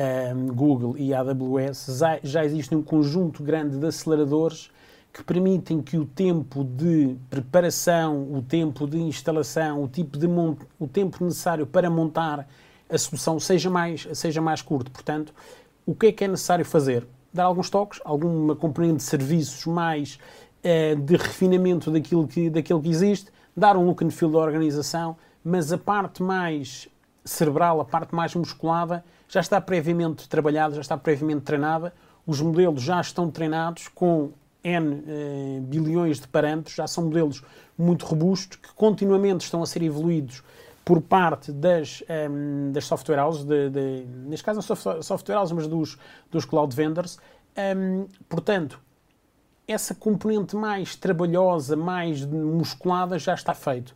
um, 0.00 0.46
Google 0.46 0.96
e 0.96 1.12
AWS, 1.12 1.98
já, 2.22 2.44
existe 2.44 2.74
um 2.74 2.82
conjunto 2.82 3.42
grande 3.42 3.78
de 3.78 3.86
aceleradores 3.86 4.70
que 5.12 5.22
permitem 5.22 5.82
que 5.82 5.98
o 5.98 6.06
tempo 6.06 6.64
de 6.64 7.16
preparação, 7.28 8.32
o 8.32 8.40
tempo 8.40 8.86
de 8.86 8.98
instalação, 8.98 9.82
o, 9.82 9.88
tipo 9.88 10.16
de 10.16 10.26
o 10.78 10.86
tempo 10.86 11.22
necessário 11.24 11.66
para 11.66 11.90
montar 11.90 12.48
a 12.88 12.96
solução 12.96 13.38
seja 13.38 13.68
mais, 13.68 14.08
seja 14.14 14.40
mais 14.40 14.62
curto. 14.62 14.90
Portanto, 14.90 15.34
o 15.84 15.94
que 15.94 16.06
é 16.06 16.12
que 16.12 16.24
é 16.24 16.28
necessário 16.28 16.64
fazer? 16.64 17.06
Dar 17.32 17.44
alguns 17.44 17.68
toques, 17.68 18.00
alguma 18.04 18.56
componente 18.56 18.96
de 18.96 19.02
serviços 19.02 19.66
mais 19.66 20.18
uh, 20.64 20.96
de 20.96 21.16
refinamento 21.16 21.90
daquilo 21.90 22.26
que, 22.26 22.48
daquilo 22.48 22.80
que 22.80 22.88
existe, 22.88 23.30
dar 23.56 23.76
um 23.76 23.84
look 23.86 24.04
and 24.04 24.10
feel 24.10 24.30
da 24.30 24.38
organização, 24.38 25.16
mas 25.44 25.72
a 25.72 25.78
parte 25.78 26.22
mais 26.22 26.88
cerebral, 27.24 27.80
a 27.80 27.84
parte 27.84 28.14
mais 28.14 28.34
musculada, 28.34 29.04
já 29.30 29.40
está 29.40 29.60
previamente 29.60 30.28
trabalhada, 30.28 30.74
já 30.74 30.80
está 30.80 30.96
previamente 30.98 31.42
treinada. 31.42 31.94
Os 32.26 32.40
modelos 32.40 32.82
já 32.82 33.00
estão 33.00 33.30
treinados 33.30 33.88
com 33.88 34.32
N 34.62 35.04
eh, 35.06 35.60
bilhões 35.62 36.20
de 36.20 36.28
parâmetros, 36.28 36.74
já 36.74 36.86
são 36.86 37.04
modelos 37.04 37.42
muito 37.78 38.04
robustos 38.04 38.58
que 38.58 38.74
continuamente 38.74 39.44
estão 39.44 39.62
a 39.62 39.66
ser 39.66 39.82
evoluídos 39.82 40.42
por 40.84 41.00
parte 41.00 41.52
das, 41.52 42.02
um, 42.02 42.12
ehm, 42.12 42.72
das 42.72 42.84
software 42.84 43.24
houses, 43.24 43.44
de, 43.44 43.70
de, 43.70 44.04
neste 44.26 44.44
caso 44.44 44.56
não 44.56 45.02
software 45.02 45.36
houses, 45.36 45.52
mas 45.52 45.66
dos, 45.68 45.98
dos 46.30 46.44
cloud 46.44 46.74
vendors. 46.74 47.16
Um, 47.56 47.60
ehm, 47.60 48.06
portanto, 48.28 48.80
essa 49.68 49.94
componente 49.94 50.56
mais 50.56 50.96
trabalhosa, 50.96 51.76
mais 51.76 52.24
musculada, 52.26 53.18
já 53.18 53.34
está 53.34 53.54
feito. 53.54 53.94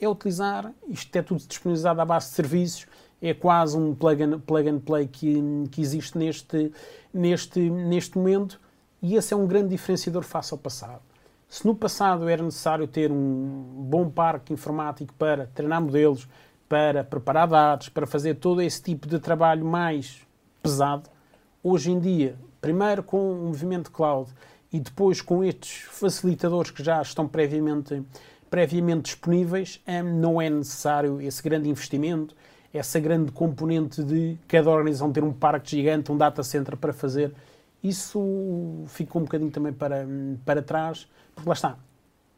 É 0.00 0.08
utilizar, 0.08 0.72
isto 0.86 1.16
é 1.16 1.22
tudo 1.22 1.42
disponibilizado 1.44 2.00
à 2.00 2.04
base 2.04 2.28
de 2.28 2.34
serviços, 2.34 2.86
é 3.20 3.34
quase 3.34 3.76
um 3.76 3.94
plug 3.94 4.22
and, 4.22 4.40
plug 4.40 4.68
and 4.68 4.80
play 4.80 5.06
que, 5.06 5.42
que 5.70 5.80
existe 5.80 6.16
neste, 6.16 6.72
neste, 7.12 7.70
neste 7.70 8.16
momento 8.16 8.60
e 9.02 9.14
esse 9.14 9.34
é 9.34 9.36
um 9.36 9.46
grande 9.46 9.70
diferenciador 9.70 10.22
face 10.22 10.52
ao 10.52 10.58
passado. 10.58 11.02
Se 11.48 11.66
no 11.66 11.74
passado 11.74 12.28
era 12.28 12.42
necessário 12.42 12.86
ter 12.86 13.10
um 13.10 13.86
bom 13.88 14.10
parque 14.10 14.52
informático 14.52 15.14
para 15.14 15.46
treinar 15.46 15.80
modelos, 15.80 16.28
para 16.68 17.02
preparar 17.02 17.48
dados, 17.48 17.88
para 17.88 18.06
fazer 18.06 18.34
todo 18.34 18.60
esse 18.60 18.82
tipo 18.82 19.08
de 19.08 19.18
trabalho 19.18 19.64
mais 19.64 20.20
pesado, 20.62 21.08
hoje 21.62 21.90
em 21.90 21.98
dia, 21.98 22.36
primeiro 22.60 23.02
com 23.02 23.32
o 23.32 23.46
movimento 23.46 23.90
cloud 23.90 24.30
e 24.70 24.78
depois 24.78 25.22
com 25.22 25.42
estes 25.42 25.86
facilitadores 25.90 26.70
que 26.70 26.84
já 26.84 27.00
estão 27.00 27.26
previamente, 27.26 28.02
previamente 28.50 29.04
disponíveis, 29.04 29.80
eh, 29.86 30.02
não 30.02 30.40
é 30.40 30.50
necessário 30.50 31.20
esse 31.20 31.42
grande 31.42 31.70
investimento, 31.70 32.36
essa 32.72 33.00
grande 33.00 33.32
componente 33.32 34.02
de 34.02 34.36
cada 34.46 34.70
organização 34.70 35.12
ter 35.12 35.24
um 35.24 35.32
parque 35.32 35.70
gigante, 35.70 36.12
um 36.12 36.16
data 36.16 36.42
center 36.42 36.76
para 36.76 36.92
fazer 36.92 37.32
isso 37.82 38.84
ficou 38.88 39.22
um 39.22 39.24
bocadinho 39.24 39.50
também 39.50 39.72
para, 39.72 40.06
para 40.44 40.62
trás, 40.62 41.06
porque 41.34 41.48
lá 41.48 41.54
está. 41.54 41.76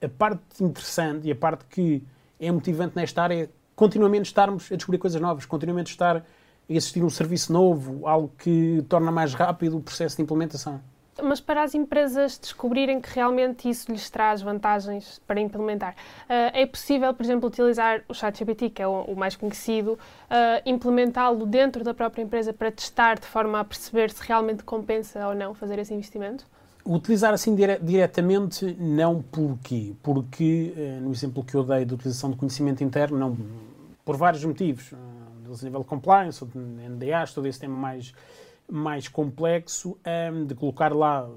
A 0.02 0.08
parte 0.08 0.62
interessante 0.62 1.28
e 1.28 1.32
a 1.32 1.36
parte 1.36 1.64
que 1.66 2.02
é 2.38 2.50
motivante 2.50 2.96
nesta 2.96 3.22
área 3.22 3.44
é 3.44 3.48
continuamente 3.74 4.26
estarmos 4.26 4.70
a 4.70 4.76
descobrir 4.76 4.98
coisas 4.98 5.20
novas, 5.20 5.46
continuamente 5.46 5.90
estar 5.90 6.18
a 6.18 6.22
existir 6.68 7.02
um 7.02 7.10
serviço 7.10 7.52
novo, 7.52 8.06
algo 8.06 8.30
que 8.38 8.84
torna 8.88 9.10
mais 9.10 9.34
rápido 9.34 9.78
o 9.78 9.80
processo 9.80 10.16
de 10.16 10.22
implementação. 10.22 10.80
Mas 11.22 11.40
para 11.40 11.62
as 11.62 11.74
empresas 11.74 12.38
descobrirem 12.38 13.00
que 13.00 13.08
realmente 13.14 13.68
isso 13.68 13.90
lhes 13.90 14.08
traz 14.10 14.42
vantagens 14.42 15.20
para 15.26 15.40
implementar, 15.40 15.94
uh, 15.94 16.50
é 16.52 16.66
possível, 16.66 17.12
por 17.14 17.24
exemplo, 17.24 17.48
utilizar 17.48 18.02
o 18.08 18.14
ChatGPT, 18.14 18.70
que 18.70 18.82
é 18.82 18.86
o, 18.86 19.02
o 19.02 19.16
mais 19.16 19.36
conhecido, 19.36 19.92
uh, 19.92 20.62
implementá-lo 20.64 21.46
dentro 21.46 21.84
da 21.84 21.94
própria 21.94 22.22
empresa 22.22 22.52
para 22.52 22.70
testar 22.70 23.18
de 23.18 23.26
forma 23.26 23.60
a 23.60 23.64
perceber 23.64 24.10
se 24.10 24.22
realmente 24.26 24.62
compensa 24.64 25.26
ou 25.26 25.34
não 25.34 25.54
fazer 25.54 25.78
esse 25.78 25.92
investimento? 25.94 26.46
Utilizar 26.84 27.34
assim 27.34 27.54
dire 27.54 27.78
diretamente, 27.80 28.76
não 28.78 29.22
porquê? 29.22 29.94
Porque, 30.02 30.74
uh, 30.76 31.00
no 31.02 31.12
exemplo 31.12 31.44
que 31.44 31.54
eu 31.54 31.62
dei 31.62 31.84
de 31.84 31.94
utilização 31.94 32.30
de 32.30 32.36
conhecimento 32.36 32.82
interno, 32.82 33.18
não, 33.18 33.36
por 34.04 34.16
vários 34.16 34.44
motivos, 34.44 34.92
uh, 34.92 34.96
a 35.60 35.64
nível 35.64 35.80
de 35.80 35.86
compliance, 35.86 36.44
de 36.44 36.58
NDAs, 36.58 37.34
todo 37.34 37.46
esse 37.46 37.58
tema 37.58 37.76
mais 37.76 38.14
mais 38.70 39.08
complexo 39.08 39.96
um, 40.32 40.44
de 40.44 40.54
colocar 40.54 40.94
lá 40.94 41.28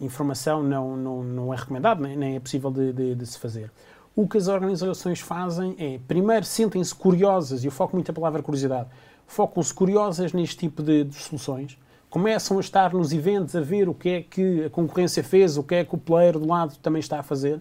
informação 0.00 0.62
não, 0.62 0.96
não, 0.96 1.22
não 1.22 1.54
é 1.54 1.56
recomendado, 1.56 2.02
nem, 2.02 2.16
nem 2.16 2.36
é 2.36 2.40
possível 2.40 2.70
de, 2.70 2.92
de, 2.92 3.14
de, 3.14 3.26
se 3.26 3.38
fazer. 3.38 3.70
O 4.16 4.26
que 4.26 4.38
as 4.38 4.48
organizações 4.48 5.20
fazem 5.20 5.74
é, 5.78 6.00
primeiro, 6.08 6.44
sentem-se 6.44 6.94
curiosas, 6.94 7.62
e 7.62 7.66
eu 7.66 7.70
foco 7.70 7.94
muito 7.94 8.10
a 8.10 8.14
palavra 8.14 8.42
curiosidade, 8.42 8.88
focam-se 9.26 9.72
curiosas 9.72 10.32
neste 10.32 10.56
tipo 10.56 10.82
de, 10.82 11.04
de, 11.04 11.14
soluções, 11.14 11.78
começam 12.08 12.56
a 12.56 12.60
estar 12.60 12.92
nos 12.92 13.12
eventos 13.12 13.54
a 13.54 13.60
ver 13.60 13.88
o 13.88 13.94
que 13.94 14.08
é 14.08 14.22
que 14.22 14.64
a 14.64 14.70
concorrência 14.70 15.22
fez, 15.22 15.56
o 15.56 15.62
que 15.62 15.76
é 15.76 15.84
que 15.84 15.94
o 15.94 15.98
player 15.98 16.38
do 16.38 16.46
lado 16.46 16.76
também 16.78 17.00
está 17.00 17.20
a 17.20 17.22
fazer, 17.22 17.60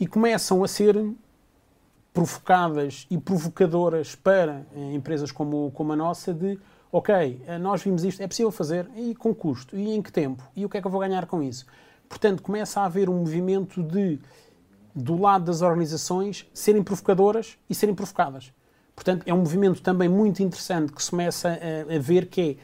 e 0.00 0.06
começam 0.06 0.64
a 0.64 0.68
ser 0.68 0.96
provocadas 2.12 3.06
e 3.10 3.18
provocadoras 3.18 4.14
para 4.14 4.64
eh, 4.74 4.94
empresas 4.94 5.32
como, 5.32 5.70
como 5.72 5.92
a 5.92 5.96
nossa 5.96 6.32
de 6.32 6.58
ok, 6.94 7.42
eh, 7.48 7.58
nós 7.58 7.82
vimos 7.82 8.04
isto, 8.04 8.22
é 8.22 8.28
possível 8.28 8.52
fazer, 8.52 8.88
e 8.94 9.16
com 9.16 9.34
custo, 9.34 9.76
e 9.76 9.92
em 9.96 10.00
que 10.00 10.12
tempo, 10.12 10.44
e 10.54 10.64
o 10.64 10.68
que 10.68 10.78
é 10.78 10.80
que 10.80 10.86
eu 10.86 10.90
vou 10.92 11.00
ganhar 11.00 11.26
com 11.26 11.42
isso? 11.42 11.66
Portanto, 12.08 12.40
começa 12.40 12.80
a 12.80 12.84
haver 12.84 13.10
um 13.10 13.18
movimento 13.18 13.82
de, 13.82 14.20
do 14.94 15.20
lado 15.20 15.44
das 15.44 15.60
organizações, 15.60 16.48
serem 16.54 16.84
provocadoras 16.84 17.58
e 17.68 17.74
serem 17.74 17.96
provocadas. 17.96 18.52
Portanto, 18.94 19.24
é 19.26 19.34
um 19.34 19.38
movimento 19.38 19.82
também 19.82 20.08
muito 20.08 20.40
interessante 20.40 20.92
que 20.92 21.02
se 21.02 21.10
começa 21.10 21.48
a, 21.48 21.96
a 21.96 21.98
ver 21.98 22.26
que 22.26 22.40
é 22.40 22.56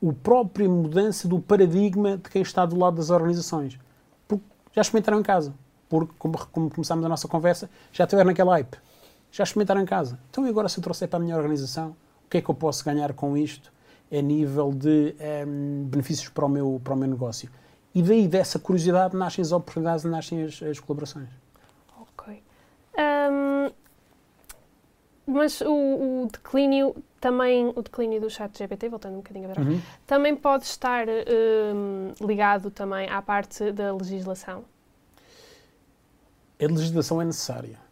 o 0.00 0.14
próprio 0.14 0.70
mudança 0.70 1.28
do 1.28 1.38
paradigma 1.38 2.16
de 2.16 2.30
quem 2.30 2.40
está 2.40 2.64
do 2.64 2.78
lado 2.78 2.96
das 2.96 3.10
organizações. 3.10 3.78
Porque 4.26 4.44
já 4.72 4.80
experimentaram 4.80 5.20
em 5.20 5.22
casa. 5.22 5.52
Porque, 5.90 6.14
como, 6.18 6.38
como 6.46 6.70
começámos 6.70 7.04
a 7.04 7.08
nossa 7.10 7.28
conversa, 7.28 7.68
já 7.92 8.06
tiveram 8.06 8.28
naquela 8.28 8.52
hype. 8.52 8.78
Já 9.30 9.44
experimentaram 9.44 9.82
em 9.82 9.86
casa. 9.86 10.18
Então, 10.30 10.46
e 10.46 10.48
agora 10.48 10.70
se 10.70 10.78
eu 10.78 10.82
trouxer 10.82 11.06
para 11.06 11.18
a 11.18 11.22
minha 11.22 11.36
organização, 11.36 11.94
o 12.24 12.30
que 12.30 12.38
é 12.38 12.40
que 12.40 12.48
eu 12.48 12.54
posso 12.54 12.82
ganhar 12.82 13.12
com 13.12 13.36
isto? 13.36 13.73
A 14.12 14.20
nível 14.20 14.72
de 14.72 15.14
um, 15.18 15.22
ehm, 15.22 15.84
benefícios 15.84 16.28
para 16.28 16.44
o, 16.44 16.48
meu, 16.48 16.80
para 16.82 16.94
o 16.94 16.96
meu 16.96 17.08
negócio. 17.08 17.50
E 17.94 18.02
daí, 18.02 18.26
dessa 18.26 18.58
curiosidade, 18.58 19.16
nascem 19.16 19.42
as 19.42 19.52
oportunidades, 19.52 20.04
nascem 20.04 20.42
as, 20.42 20.62
as 20.62 20.80
colaborações. 20.80 21.28
Ok. 22.00 22.42
Um, 22.98 23.70
mas 25.26 25.60
o, 25.60 25.72
o, 26.24 26.28
declínio 26.30 26.94
também, 27.20 27.72
o 27.74 27.82
declínio 27.82 28.20
do 28.20 28.28
chat 28.28 28.58
GPT, 28.58 28.88
voltando 28.88 29.14
um 29.14 29.18
bocadinho 29.18 29.50
a 29.50 29.54
ver, 29.54 29.60
uhum. 29.60 29.80
também 30.06 30.36
pode 30.36 30.64
estar 30.64 31.06
um, 31.08 32.12
ligado 32.26 32.70
também 32.70 33.08
à 33.08 33.22
parte 33.22 33.72
da 33.72 33.94
legislação? 33.94 34.64
A 36.60 36.66
legislação 36.66 37.22
é 37.22 37.24
necessária. 37.24 37.83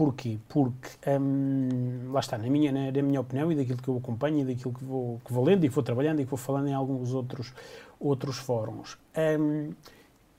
Porquê? 0.00 0.38
Porque, 0.48 0.88
hum, 1.06 2.10
lá 2.10 2.20
está, 2.20 2.38
na 2.38 2.48
minha, 2.48 2.72
na, 2.72 2.90
na, 2.90 3.02
minha 3.02 3.20
opinião 3.20 3.52
e 3.52 3.54
daquilo 3.54 3.76
que 3.76 3.88
eu 3.88 3.98
acompanho 3.98 4.38
e 4.38 4.44
daquilo 4.46 4.72
que 4.72 4.82
vou, 4.82 5.20
que 5.22 5.30
vou 5.30 5.44
lendo 5.44 5.66
e 5.66 5.68
que 5.68 5.74
vou 5.74 5.84
trabalhando 5.84 6.20
e 6.20 6.24
que 6.24 6.30
vou 6.30 6.38
falando 6.38 6.68
em 6.68 6.72
alguns 6.72 7.12
outros, 7.12 7.52
outros 8.00 8.38
fóruns. 8.38 8.96
Hum, 9.38 9.74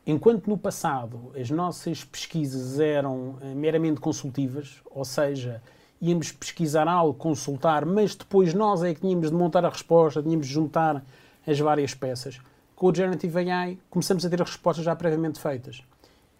enquanto 0.03 0.47
no 0.47 0.57
passado 0.57 1.31
as 1.39 1.51
nossas 1.51 2.03
pesquisas 2.03 2.79
eram 2.79 3.35
uh, 3.39 3.55
meramente 3.55 4.01
consultivas, 4.01 4.81
ou 4.89 5.05
seja, 5.05 5.61
íamos 6.01 6.31
pesquisar 6.31 6.87
algo, 6.87 7.13
consultar, 7.13 7.85
mas 7.85 8.15
depois 8.15 8.55
nós 8.55 8.81
é 8.81 8.95
que 8.95 9.01
tínhamos 9.01 9.29
de 9.29 9.35
montar 9.35 9.63
a 9.63 9.69
resposta, 9.69 10.23
tínhamos 10.23 10.47
de 10.47 10.53
juntar 10.53 11.05
as 11.45 11.59
várias 11.59 11.93
peças. 11.93 12.39
Com 12.75 12.87
o 12.87 12.95
Generative 12.95 13.47
AI 13.47 13.77
começamos 13.91 14.25
a 14.25 14.29
ter 14.31 14.41
as 14.41 14.49
respostas 14.49 14.83
já 14.83 14.95
previamente 14.95 15.39
feitas. 15.39 15.83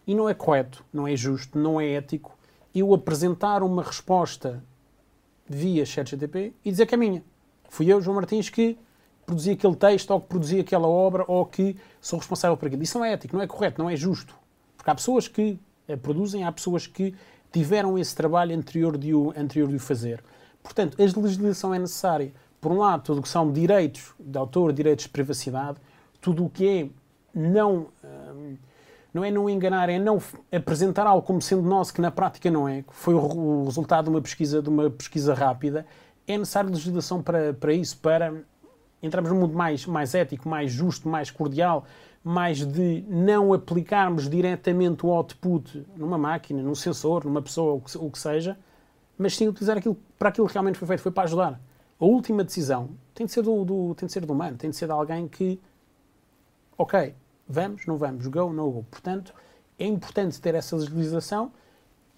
E 0.08 0.16
não 0.16 0.28
é 0.28 0.34
correto, 0.34 0.84
não 0.92 1.08
é 1.08 1.16
justo, 1.16 1.60
não 1.60 1.80
é 1.80 1.88
ético 1.92 2.41
eu 2.74 2.94
apresentar 2.94 3.64
uma 3.64 3.84
resposta 3.84 4.64
via 5.48 5.86
ChatGTP 5.86 6.54
e 6.64 6.72
dizer 6.72 6.86
que 6.86 6.96
é 6.96 6.98
minha. 6.98 7.24
Fui 7.70 7.92
eu, 7.92 8.02
João 8.02 8.16
Martins, 8.16 8.50
que 8.50 8.78
produzi 9.26 9.52
aquele 9.52 9.76
texto 9.76 10.12
ou 10.12 10.22
que 10.22 10.28
produzi 10.28 10.60
aquela 10.60 10.88
obra 10.88 11.24
ou 11.28 11.46
que 11.46 11.76
sou 12.00 12.20
responsável 12.20 12.58
por 12.58 12.68
aquilo. 12.68 12.84
Isso 12.84 12.98
não 12.98 13.06
é 13.06 13.14
ético, 13.14 13.36
não 13.36 13.44
é 13.44 13.48
correto, 13.48 13.82
não 13.82 13.90
é 13.90 13.96
justo. 13.96 14.36
Porque 14.76 14.90
há 14.90 14.96
pessoas 14.96 15.28
que 15.28 15.60
produzem, 16.02 16.44
há 16.44 16.52
pessoas 16.52 16.88
que 16.88 17.14
tiveram 17.52 17.98
esse 17.98 18.16
trabalho 18.16 18.56
anterior 18.56 18.98
de 18.98 19.14
o, 19.14 19.34
anterior 19.36 19.68
de 19.68 19.76
o 19.76 19.80
fazer. 19.80 20.24
Portanto, 20.64 20.98
a 21.00 21.20
legislação 21.20 21.74
é 21.74 21.80
necessária. 21.80 22.34
Por 22.60 22.72
um 22.72 22.78
lado, 22.78 23.04
tudo 23.04 23.20
o 23.20 23.22
que 23.22 23.30
são 23.30 23.52
direitos 23.52 24.14
de 24.20 24.38
autor, 24.38 24.72
direitos 24.72 25.06
de 25.06 25.10
privacidade, 25.10 25.78
tudo 26.20 26.46
o 26.46 26.50
que 26.50 26.68
é 26.68 26.90
não. 27.34 27.88
Não 29.14 29.24
é 29.24 29.32
não 29.32 29.50
enganar, 29.50 29.90
é 29.90 30.00
não 30.00 30.20
apresentar 30.52 31.06
algo 31.06 31.26
como 31.26 31.42
sendo 31.42 31.64
nosso, 31.64 31.94
que 31.94 32.00
na 32.00 32.12
prática 32.12 32.50
não 32.50 32.68
é, 32.68 32.82
que 32.82 32.94
foi 32.94 33.14
o 33.14 33.66
resultado 33.66 34.06
de 34.06 34.10
uma 34.12 34.22
pesquisa, 34.22 34.62
de 34.62 34.70
uma 34.70 34.90
pesquisa 34.90 35.34
rápida. 35.34 35.86
É 36.26 36.38
necessária 36.38 36.70
legislação 36.70 37.22
para, 37.22 37.54
para 37.54 37.74
isso, 37.74 37.98
para 37.98 38.34
entrarmos 39.04 39.32
num 39.32 39.40
mundo 39.40 39.54
mais, 39.54 39.86
mais 39.86 40.16
ético, 40.16 40.48
mais 40.48 40.72
justo, 40.72 41.10
mais 41.10 41.30
cordial, 41.30 41.86
mais 42.24 42.66
de 42.66 43.04
não 43.08 43.52
aplicarmos 43.52 44.30
diretamente 44.30 45.06
o 45.06 45.10
output 45.10 45.86
numa 45.98 46.18
máquina, 46.18 46.62
num 46.62 46.76
sensor, 46.76 47.26
numa 47.26 47.42
pessoa, 47.42 47.74
o 47.74 47.82
que, 47.82 47.98
o 47.98 48.10
que 48.10 48.20
seja, 48.20 48.58
mas 49.18 49.36
sim 49.36 49.48
utilizar 49.48 49.78
aquilo 49.78 49.98
para 50.18 50.30
aquilo 50.30 50.48
que 50.48 50.54
realmente 50.54 50.78
foi 50.78 50.88
feito, 50.88 51.02
foi 51.02 51.12
para 51.12 51.24
ajudar. 51.24 51.60
A 52.00 52.06
última 52.06 52.44
decisão 52.44 52.92
tem 53.14 53.26
de 53.26 53.32
ser 53.32 53.42
do, 53.42 53.66
do, 53.66 53.96
tem 53.96 54.08
de 54.08 54.14
ser 54.14 54.26
do 54.26 54.34
humano, 54.34 54.58
tem 54.58 54.70
de 54.70 54.76
ser 54.76 54.86
de 54.86 54.92
alguém 54.92 55.28
que, 55.28 55.60
ok, 56.78 57.14
vamos, 57.48 57.86
não 57.86 57.98
vamos, 57.98 58.28
go, 58.28 58.52
no 58.52 58.70
go. 58.72 58.84
Portanto, 58.90 59.34
é 59.78 59.86
importante 59.86 60.40
ter 60.40 60.56
essa 60.56 60.76
legislação 60.76 61.52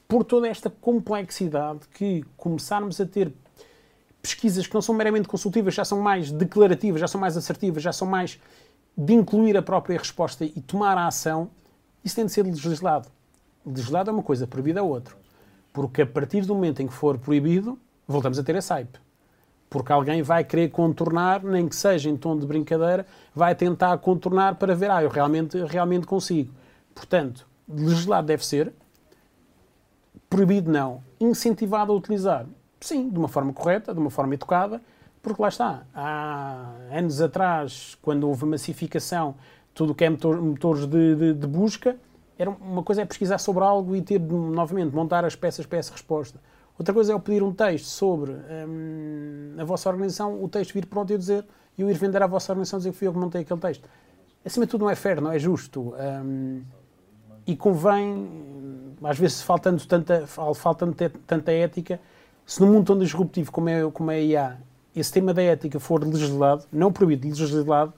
por 0.07 0.23
toda 0.23 0.47
esta 0.47 0.69
complexidade 0.69 1.87
que 1.89 2.23
começarmos 2.37 2.99
a 2.99 3.05
ter 3.05 3.33
pesquisas 4.21 4.65
que 4.65 4.73
não 4.73 4.81
são 4.81 4.95
meramente 4.95 5.27
consultivas, 5.27 5.73
já 5.73 5.83
são 5.83 5.99
mais 5.99 6.31
declarativas, 6.31 7.01
já 7.01 7.07
são 7.07 7.19
mais 7.19 7.35
assertivas, 7.35 7.83
já 7.83 7.91
são 7.91 8.07
mais 8.07 8.39
de 8.95 9.13
incluir 9.13 9.57
a 9.57 9.61
própria 9.61 9.97
resposta 9.97 10.45
e 10.45 10.61
tomar 10.61 10.97
a 10.97 11.07
ação, 11.07 11.49
isso 12.03 12.15
tem 12.15 12.25
de 12.25 12.31
ser 12.31 12.43
legislado. 12.43 13.09
Legislado 13.65 14.09
é 14.09 14.13
uma 14.13 14.23
coisa, 14.23 14.45
proibido 14.45 14.79
é 14.79 14.81
outra. 14.81 15.15
Porque 15.71 16.03
a 16.03 16.05
partir 16.05 16.41
do 16.45 16.53
momento 16.53 16.81
em 16.81 16.87
que 16.87 16.93
for 16.93 17.17
proibido, 17.17 17.79
voltamos 18.07 18.37
a 18.37 18.43
ter 18.43 18.55
esse 18.55 18.71
hype. 18.71 18.97
Porque 19.73 19.91
alguém 19.91 20.21
vai 20.21 20.43
querer 20.43 20.69
contornar, 20.69 21.43
nem 21.43 21.67
que 21.67 21.75
seja 21.75 22.07
em 22.07 22.15
tom 22.15 22.37
de 22.37 22.45
brincadeira, 22.45 23.07
vai 23.33 23.55
tentar 23.55 23.97
contornar 23.97 24.53
para 24.53 24.75
ver, 24.75 24.91
ah, 24.91 25.01
eu 25.01 25.09
realmente, 25.09 25.57
realmente 25.65 26.05
consigo. 26.05 26.53
Portanto, 26.93 27.47
legislado 27.67 28.27
deve 28.27 28.45
ser, 28.45 28.71
proibido 30.29 30.71
não, 30.71 31.01
incentivado 31.19 31.91
a 31.91 31.95
utilizar, 31.95 32.45
sim, 32.79 33.09
de 33.09 33.17
uma 33.17 33.27
forma 33.27 33.51
correta, 33.51 33.95
de 33.95 33.99
uma 33.99 34.11
forma 34.11 34.35
educada, 34.35 34.79
porque 35.23 35.41
lá 35.41 35.47
está, 35.47 35.81
há 35.91 36.75
anos 36.91 37.19
atrás, 37.19 37.97
quando 37.99 38.27
houve 38.27 38.45
massificação, 38.45 39.33
tudo 39.73 39.93
o 39.93 39.95
que 39.95 40.05
é 40.05 40.09
motor, 40.11 40.39
motores 40.39 40.85
de, 40.85 41.15
de, 41.15 41.33
de, 41.33 41.47
busca, 41.47 41.97
era 42.37 42.51
uma 42.51 42.83
coisa 42.83 43.01
é 43.01 43.05
pesquisar 43.05 43.39
sobre 43.39 43.63
algo 43.63 43.95
e 43.95 44.03
ter, 44.03 44.19
novamente, 44.19 44.93
montar 44.93 45.25
as 45.25 45.35
peças 45.35 45.65
para 45.65 45.79
essa 45.79 45.93
resposta. 45.93 46.39
Outra 46.77 46.93
coisa 46.93 47.11
é 47.11 47.15
eu 47.15 47.19
pedir 47.19 47.43
um 47.43 47.53
texto 47.53 47.85
sobre 47.85 48.31
hum, 48.31 49.55
a 49.57 49.63
vossa 49.63 49.89
organização, 49.89 50.43
o 50.43 50.49
texto 50.49 50.73
vir 50.73 50.85
pronto 50.85 51.11
e 51.11 51.13
eu 51.13 51.17
dizer, 51.17 51.45
e 51.77 51.81
eu 51.81 51.89
ir 51.89 51.93
vender 51.93 52.21
à 52.21 52.27
vossa 52.27 52.51
organização 52.51 52.79
dizer 52.79 52.91
que 52.91 52.97
fui 52.97 53.07
eu 53.07 53.13
que 53.13 53.19
montei 53.19 53.41
aquele 53.41 53.59
texto. 53.59 53.87
Acima 54.43 54.65
de 54.65 54.71
tudo 54.71 54.81
não 54.81 54.89
é 54.89 54.95
fair, 54.95 55.21
não 55.21 55.31
é 55.31 55.39
justo. 55.39 55.93
Hum, 56.23 56.61
e 57.45 57.55
convém, 57.55 58.95
às 59.03 59.17
vezes 59.17 59.41
faltando 59.41 59.85
tanta, 59.85 60.25
faltando 60.27 60.95
tanta 61.27 61.51
ética, 61.51 61.99
se 62.45 62.61
no 62.61 62.67
mundo 62.67 62.87
tão 62.87 62.97
disruptivo 62.97 63.51
como 63.51 63.69
é, 63.69 63.89
como 63.91 64.11
é 64.11 64.15
a 64.15 64.21
IA 64.21 64.57
esse 64.95 65.11
tema 65.11 65.33
da 65.33 65.41
ética 65.41 65.79
for 65.79 66.03
legislado, 66.03 66.65
não 66.71 66.91
proibido, 66.91 67.27
legislado, 67.27 67.93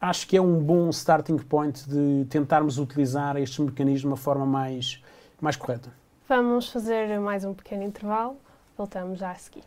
acho 0.00 0.26
que 0.26 0.36
é 0.36 0.40
um 0.40 0.58
bom 0.58 0.88
starting 0.90 1.36
point 1.36 1.88
de 1.88 2.26
tentarmos 2.30 2.78
utilizar 2.78 3.36
estes 3.36 3.58
mecanismos 3.58 4.00
de 4.00 4.06
uma 4.06 4.16
forma 4.16 4.46
mais, 4.46 5.02
mais 5.40 5.56
correta. 5.56 5.92
Vamos 6.28 6.70
fazer 6.70 7.20
mais 7.20 7.44
um 7.44 7.54
pequeno 7.54 7.84
intervalo, 7.84 8.36
voltamos 8.76 9.20
já 9.20 9.30
a 9.30 9.36
seguir. 9.36 9.62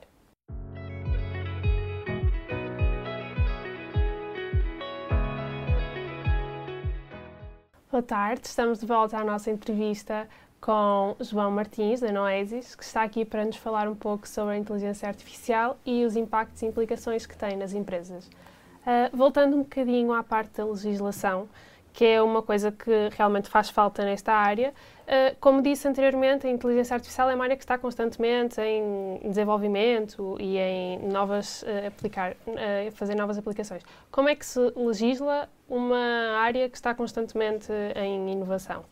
Boa 7.89 8.04
tarde, 8.04 8.42
estamos 8.46 8.82
de 8.82 8.86
volta 8.86 9.18
à 9.18 9.24
nossa 9.24 9.50
entrevista 9.50 10.28
com 10.60 11.16
João 11.22 11.50
Martins, 11.50 12.01
da 12.01 12.12
Noesis, 12.12 12.75
que 12.75 12.84
está 12.84 13.04
aqui 13.04 13.24
para 13.24 13.46
nos 13.46 13.55
falar 13.55 13.88
um 13.88 13.96
pouco 13.96 14.27
sobre 14.27 14.55
a 14.55 14.57
inteligência 14.57 15.07
artificial 15.07 15.77
e 15.86 16.03
os 16.03 16.18
impactos 16.18 16.62
e 16.62 16.66
implicações 16.66 17.25
que 17.25 17.38
tem 17.38 17.55
nas 17.55 17.72
empresas. 17.72 18.27
Uh, 18.27 19.16
voltando 19.16 19.55
um 19.55 19.62
bocadinho 19.62 20.12
à 20.12 20.22
parte 20.22 20.57
da 20.57 20.66
legislação, 20.66 21.48
que 21.94 22.05
é 22.05 22.22
uma 22.22 22.42
coisa 22.42 22.72
que 22.72 23.10
realmente 23.16 23.50
faz 23.50 23.70
falta 23.70 24.03
nesta 24.03 24.33
área. 24.33 24.74
Uh, 25.09 25.35
como 25.39 25.59
disse 25.63 25.87
anteriormente, 25.87 26.45
a 26.45 26.51
inteligência 26.51 26.93
artificial 26.93 27.31
é 27.31 27.33
uma 27.33 27.43
área 27.43 27.57
que 27.57 27.63
está 27.63 27.79
constantemente 27.79 28.61
em 28.61 29.27
desenvolvimento 29.27 30.37
e 30.39 30.55
em 30.59 31.00
novas 31.09 31.63
uh, 31.63 31.87
aplicar, 31.87 32.33
uh, 32.45 32.91
fazer 32.91 33.15
novas 33.15 33.35
aplicações. 33.35 33.81
Como 34.11 34.29
é 34.29 34.35
que 34.35 34.45
se 34.45 34.59
legisla 34.75 35.50
uma 35.67 36.37
área 36.37 36.69
que 36.69 36.77
está 36.77 36.93
constantemente 36.93 37.72
em 37.95 38.31
inovação? 38.33 38.85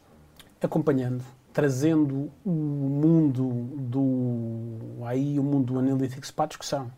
Acompanhando 0.59 1.23
trazendo 1.57 2.31
o 2.45 2.51
mundo 2.51 3.49
do 3.75 5.03
AI, 5.03 5.39
o 5.39 5.43
mundo 5.43 5.73
do 5.73 5.79
Analytics 5.79 6.29
para 6.29 6.45
a 6.45 6.47
discussão. 6.49 6.91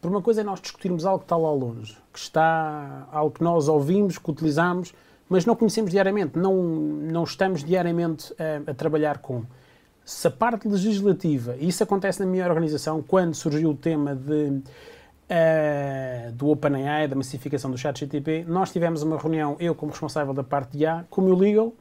Por 0.00 0.10
uma 0.10 0.22
coisa 0.22 0.40
é 0.40 0.44
nós 0.44 0.62
discutirmos 0.62 1.04
algo 1.04 1.18
que 1.18 1.26
está 1.26 1.36
lá 1.36 1.52
longe, 1.52 1.94
que 2.10 2.18
está 2.18 3.06
algo 3.12 3.34
que 3.34 3.44
nós 3.44 3.68
ouvimos, 3.68 4.16
que 4.16 4.30
utilizamos, 4.30 4.94
mas 5.28 5.44
não 5.44 5.54
conhecemos 5.54 5.90
diariamente, 5.90 6.38
não, 6.38 6.62
não 6.62 7.24
estamos 7.24 7.62
diariamente 7.62 8.34
a, 8.38 8.70
a 8.70 8.74
trabalhar 8.74 9.18
com. 9.18 9.44
Se 10.04 10.26
a 10.26 10.30
parte 10.30 10.66
legislativa, 10.66 11.54
e 11.58 11.68
isso 11.68 11.82
acontece 11.82 12.20
na 12.20 12.26
minha 12.26 12.46
organização, 12.46 13.02
quando 13.02 13.34
surgiu 13.34 13.70
o 13.70 13.74
tema 13.76 14.14
de, 14.14 14.62
uh, 15.28 16.32
do 16.32 16.48
OpenAI, 16.48 17.06
da 17.06 17.14
massificação 17.14 17.70
do 17.70 17.76
ChatGTP, 17.76 18.46
nós 18.48 18.72
tivemos 18.72 19.02
uma 19.02 19.18
reunião, 19.18 19.56
eu 19.60 19.74
como 19.74 19.92
responsável 19.92 20.32
da 20.32 20.42
parte 20.42 20.78
de 20.78 20.84
IA, 20.84 21.04
com 21.10 21.20
o 21.20 21.24
meu 21.24 21.36
legal, 21.36 21.74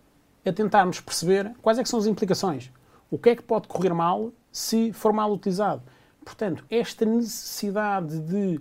a 0.46 0.52
tentarmos 0.52 1.00
perceber 1.00 1.54
quais 1.62 1.80
é 1.80 1.86
são 1.86 2.00
as 2.00 2.06
implicações. 2.06 2.70
O 3.10 3.18
que 3.18 3.30
é 3.30 3.36
que 3.36 3.44
pode 3.44 3.70
correr 3.70 3.94
mal 3.94 4.32
se 4.52 4.92
for 4.92 5.14
mal 5.14 5.32
utilizado. 5.32 5.82
Portanto, 6.26 6.66
esta 6.70 7.06
necessidade 7.06 8.20
de 8.20 8.60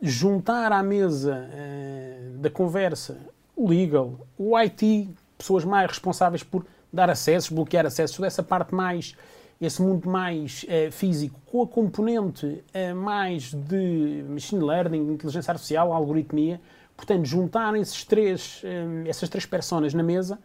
juntar 0.00 0.70
à 0.70 0.82
mesa 0.82 1.48
uh, 1.48 2.38
da 2.38 2.50
conversa 2.50 3.18
o 3.62 3.68
legal, 3.68 4.18
o 4.36 4.56
IT, 4.56 5.08
pessoas 5.38 5.64
mais 5.64 5.88
responsáveis 5.88 6.42
por 6.42 6.66
dar 6.92 7.08
acessos, 7.08 7.48
bloquear 7.48 7.86
acessos, 7.86 8.16
toda 8.16 8.26
essa 8.26 8.42
parte 8.42 8.74
mais, 8.74 9.14
esse 9.60 9.80
mundo 9.80 10.08
mais 10.08 10.64
uh, 10.64 10.90
físico, 10.90 11.38
com 11.46 11.62
a 11.62 11.66
componente 11.68 12.44
uh, 12.44 12.96
mais 12.96 13.54
de 13.54 14.24
machine 14.28 14.64
learning, 14.64 15.12
inteligência 15.12 15.52
artificial, 15.52 15.92
algoritmia, 15.92 16.60
portanto, 16.96 17.24
juntar 17.24 17.76
esses 17.76 18.02
três, 18.04 18.62
essas 19.06 19.28
três 19.28 19.46
personas 19.46 19.94
na 19.94 20.02
mesa 20.02 20.40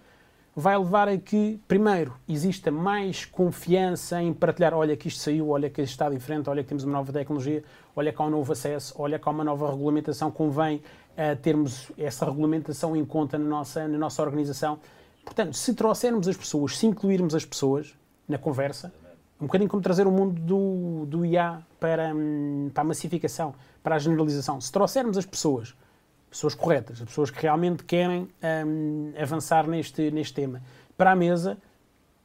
vai 0.56 0.78
levar 0.78 1.08
a 1.08 1.18
que, 1.18 1.60
primeiro, 1.68 2.14
exista 2.28 2.72
mais 2.72 3.26
confiança 3.26 4.22
em 4.22 4.34
partilhar: 4.34 4.74
olha 4.74 4.96
que 4.96 5.08
isto 5.08 5.20
saiu, 5.20 5.50
olha 5.50 5.70
que 5.70 5.82
isto 5.82 5.92
está 5.92 6.10
diferente, 6.10 6.50
olha 6.50 6.64
que 6.64 6.70
temos 6.70 6.84
uma 6.84 6.94
nova 6.94 7.12
tecnologia, 7.12 7.64
olha 7.96 8.12
que 8.12 8.20
há 8.20 8.26
um 8.26 8.30
novo 8.30 8.52
acesso, 8.52 8.96
olha 8.98 9.20
que 9.20 9.28
há 9.28 9.32
uma 9.32 9.44
nova 9.44 9.70
regulamentação, 9.70 10.32
convém 10.32 10.82
uh, 11.18 11.36
termos 11.42 11.92
essa 11.98 12.26
regulamentação 12.26 12.96
em 12.96 13.04
conta 13.04 13.38
na 13.38 13.46
nossa, 13.46 13.88
na 13.88 13.98
nossa 13.98 14.22
organização. 14.22 14.80
Portanto, 15.26 15.54
se 15.54 15.74
trouxermos 15.74 16.28
as 16.28 16.38
pessoas, 16.38 16.78
se 16.78 16.86
incluirmos 16.86 17.36
as 17.36 17.44
pessoas 17.44 17.94
na 18.28 18.38
conversa, 18.38 18.94
um 19.40 19.46
bocadinho 19.46 19.70
como 19.70 19.84
trazer 19.84 20.08
o 20.08 20.12
mundo 20.12 20.42
do, 20.42 21.06
do 21.06 21.26
IA 21.26 21.62
para, 21.80 22.14
hum, 22.14 22.70
para 22.74 22.82
a 22.82 22.86
massificação, 22.86 23.54
para 23.84 23.96
a 23.96 24.00
generalização. 24.00 24.60
Se 24.62 24.72
trouxermos 24.72 25.18
as 25.18 25.26
pessoas 25.26 25.76
pessoas 26.30 26.54
corretas, 26.54 27.02
as 27.02 27.08
pessoas 27.08 27.32
que 27.32 27.42
realmente 27.42 27.84
querem 27.84 28.30
um, 28.66 29.14
avançar 29.20 29.68
neste, 29.68 30.12
neste 30.12 30.34
tema. 30.34 30.62
Para 30.98 31.12
a 31.12 31.16
mesa 31.16 31.58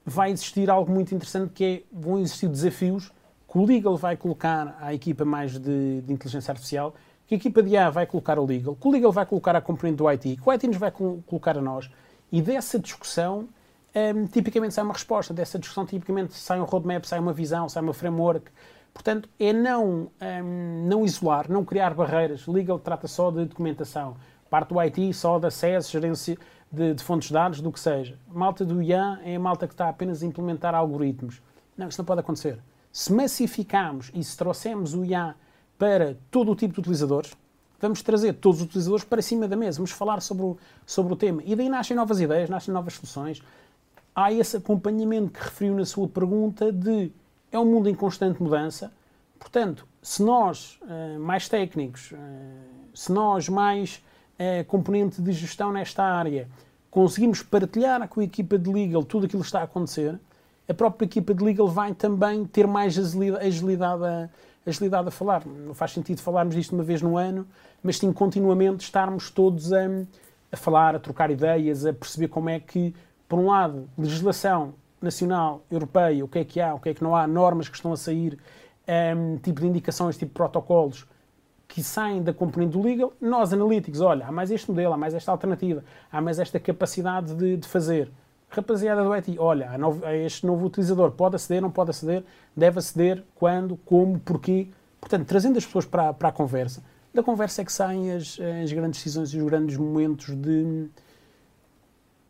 vai 0.05 0.33
existir 0.33 0.68
algo 0.68 0.90
muito 0.90 1.14
interessante 1.14 1.52
que 1.52 1.64
é, 1.64 1.83
vão 1.92 2.18
existir 2.18 2.48
desafios 2.48 3.12
que 3.50 3.59
o 3.59 3.64
legal 3.64 3.96
vai 3.96 4.16
colocar 4.16 4.76
à 4.81 4.92
equipa 4.92 5.24
mais 5.24 5.59
de, 5.59 6.00
de 6.00 6.12
inteligência 6.12 6.50
artificial, 6.50 6.94
que 7.33 7.35
a 7.35 7.38
equipa 7.38 7.62
de 7.62 7.77
A 7.77 7.88
vai 7.88 8.07
colocar 8.07 8.37
ao 8.37 8.45
legal, 8.45 8.77
que 8.77 8.87
o 8.87 8.90
legal 8.90 9.11
vai 9.11 9.25
colocar 9.25 9.57
à 9.57 9.61
componente 9.61 9.97
do 9.97 10.07
IT, 10.07 10.37
que 10.37 10.49
o 10.49 10.53
IT 10.53 10.66
nos 10.66 10.77
vai 10.77 10.90
colocar 10.90 11.57
a 11.57 11.62
nós. 11.62 11.90
E 12.31 12.42
dessa 12.42 12.79
discussão, 12.79 13.49
um, 13.95 14.27
tipicamente 14.27 14.75
sai 14.75 14.85
uma 14.85 14.92
resposta, 14.92 15.33
dessa 15.33 15.59
discussão 15.59 15.87
tipicamente 15.87 16.35
sai 16.35 16.61
um 16.61 16.64
roadmap, 16.64 17.05
sai 17.05 17.18
uma 17.18 17.33
visão, 17.33 17.68
sai 17.68 17.83
uma 17.83 17.95
framework, 17.95 18.51
Portanto, 18.92 19.27
é 19.40 19.55
não, 19.55 20.11
um, 20.21 20.87
não 20.87 21.03
isolar, 21.03 21.51
não 21.51 21.64
criar 21.64 21.95
barreiras. 21.95 22.47
Legal 22.47 22.79
trata 22.79 23.09
só 23.09 23.31
de 23.31 23.47
documentação. 23.47 24.18
Parte 24.51 24.68
do 24.68 24.79
IT 24.79 25.14
só 25.14 25.38
de 25.38 25.47
acesso, 25.47 25.90
gerência 25.90 26.37
de, 26.71 26.92
de 26.92 27.03
fontes 27.03 27.29
de 27.29 27.33
dados, 27.33 27.62
do 27.62 27.73
que 27.73 27.81
seja. 27.81 28.18
A 28.31 28.38
malta 28.38 28.66
do 28.66 28.83
IA 28.83 29.18
é 29.25 29.37
a 29.37 29.40
malta 29.40 29.66
que 29.66 29.73
está 29.73 29.88
apenas 29.88 30.23
a 30.23 30.27
implementar 30.27 30.75
algoritmos. 30.75 31.40
Não, 31.75 31.88
isso 31.88 31.99
não 31.99 32.05
pode 32.05 32.21
acontecer. 32.21 32.59
Se 32.92 33.11
massificarmos 33.11 34.11
e 34.12 34.23
se 34.23 34.37
trouxermos 34.37 34.92
o 34.92 35.07
IA 35.07 35.35
para 35.83 36.16
todo 36.31 36.53
o 36.53 36.55
tipo 36.55 36.75
de 36.75 36.79
utilizadores, 36.79 37.37
vamos 37.81 38.03
trazer 38.03 38.35
todos 38.35 38.61
os 38.61 38.66
utilizadores 38.66 39.05
para 39.05 39.21
cima 39.21 39.49
da 39.49 39.57
mesa, 39.57 39.79
vamos 39.79 39.90
falar 39.90 40.23
sobre 40.23 40.45
o, 40.45 40.57
sobre 40.87 41.12
o 41.12 41.16
tema. 41.16 41.42
E 41.45 41.57
daí 41.57 41.68
nascem 41.68 41.97
novas 41.97 42.21
ideias, 42.21 42.49
nascem 42.49 42.73
novas 42.73 42.95
soluções. 42.95 43.42
Há 44.14 44.33
esse 44.33 44.59
acompanhamento 44.59 45.33
que 45.33 45.42
referiu 45.42 45.75
na 45.75 45.85
sua 45.85 46.07
pergunta 46.07 46.71
de 46.71 47.11
é 47.51 47.59
um 47.59 47.64
mundo 47.64 47.88
em 47.88 47.97
constante 47.97 48.40
mudança. 48.40 48.92
Portanto, 49.40 49.85
se 50.01 50.23
nós, 50.23 50.79
eh, 50.88 51.18
mais 51.18 51.49
técnicos, 51.49 52.12
eh, 52.12 52.16
se 52.95 53.11
nós, 53.11 53.49
mais 53.49 54.05
eh, 54.38 54.62
componente 54.62 55.21
de 55.21 55.33
gestão 55.33 55.73
nesta 55.73 56.05
área, 56.05 56.49
conseguimos 56.92 57.42
partilhar 57.42 58.07
com 58.07 58.21
a 58.21 58.25
equipa 58.25 58.57
de 58.57 58.71
legal 58.71 59.03
tudo 59.03 59.27
aquilo 59.27 59.42
que 59.42 59.49
está 59.49 59.59
a 59.59 59.64
acontecer, 59.64 60.16
a 60.68 60.75
própria 60.75 61.07
equipa 61.07 61.35
de 61.35 61.42
legal 61.42 61.66
vai 61.66 61.92
também 61.92 62.45
ter 62.45 62.68
mais 62.68 62.97
agilidade 62.97 64.05
a, 64.05 64.31
agilidade 64.66 65.09
a 65.09 65.11
falar. 65.11 65.44
Não 65.46 65.75
faz 65.75 65.92
sentido 65.92 66.20
falarmos 66.20 66.55
disto 66.55 66.72
uma 66.72 66.83
vez 66.83 67.03
no 67.03 67.16
ano, 67.16 67.46
mas 67.83 67.98
sim 67.98 68.12
continuamente 68.12 68.85
estarmos 68.85 69.31
todos 69.31 69.72
a, 69.72 69.87
a 70.51 70.57
falar, 70.57 70.94
a 70.94 70.98
trocar 70.98 71.31
ideias, 71.31 71.85
a 71.85 71.92
perceber 71.92 72.29
como 72.29 72.48
é 72.48 72.61
que, 72.61 72.94
por 73.29 73.38
um 73.38 73.46
lado, 73.46 73.88
legislação 73.98 74.75
nacional, 75.01 75.64
europeia, 75.70 76.25
o 76.25 76.29
que 76.29 76.38
é 76.38 76.44
que 76.44 76.61
há, 76.61 76.75
o 76.75 76.81
que 76.81 76.90
é 76.90 76.94
que 76.94 77.03
não 77.03 77.16
há, 77.16 77.27
normas 77.27 77.68
que 77.68 77.77
estão 77.77 77.92
a 77.92 77.96
sair, 77.96 78.38
um, 79.16 79.37
tipo 79.38 79.61
de 79.61 79.66
indicações, 79.66 80.16
tipo 80.16 80.31
de 80.31 80.35
protocolos 80.35 81.07
que 81.66 81.83
saem 81.83 82.22
da 82.22 82.35
componente 82.35 82.72
do 82.72 82.83
legal, 82.83 83.14
nós 83.18 83.51
analíticos, 83.53 84.03
olha, 84.03 84.27
há 84.27 84.33
mais 84.33 84.51
este 84.51 84.70
modelo, 84.70 84.92
há 84.92 84.96
mais 84.96 85.14
esta 85.14 85.33
alternativa, 85.33 85.83
há 86.11 86.20
mais 86.20 86.38
esta 86.38 86.61
capacidade 86.61 87.35
de, 87.35 87.57
de 87.57 87.66
fazer. 87.66 88.11
Rapaziada 88.55 89.03
do 89.03 89.11
IT, 89.15 89.38
olha, 89.38 89.71
a 89.71 89.79
novo, 89.79 90.05
a 90.05 90.15
este 90.15 90.45
novo 90.45 90.67
utilizador 90.67 91.11
pode 91.12 91.37
aceder, 91.37 91.62
não 91.62 91.71
pode 91.71 91.88
aceder, 91.88 92.23
deve 92.55 92.79
aceder, 92.79 93.25
quando, 93.35 93.79
como, 93.79 94.21
porquê. 94.21 94.69
Portanto, 95.01 95.27
trazendo 95.27 95.57
as 95.57 95.65
pessoas 95.65 95.87
para, 95.87 96.12
para 96.12 96.29
a 96.29 96.33
conversa, 96.33 96.83
da 97.15 97.23
conversa 97.23 97.62
é 97.62 97.65
que 97.65 97.73
saem 97.73 98.12
as, 98.12 98.38
as 98.62 98.71
grandes 98.71 99.01
decisões 99.01 99.33
e 99.33 99.38
os 99.38 99.45
grandes 99.45 99.79
momentos 99.79 100.37
de. 100.37 100.91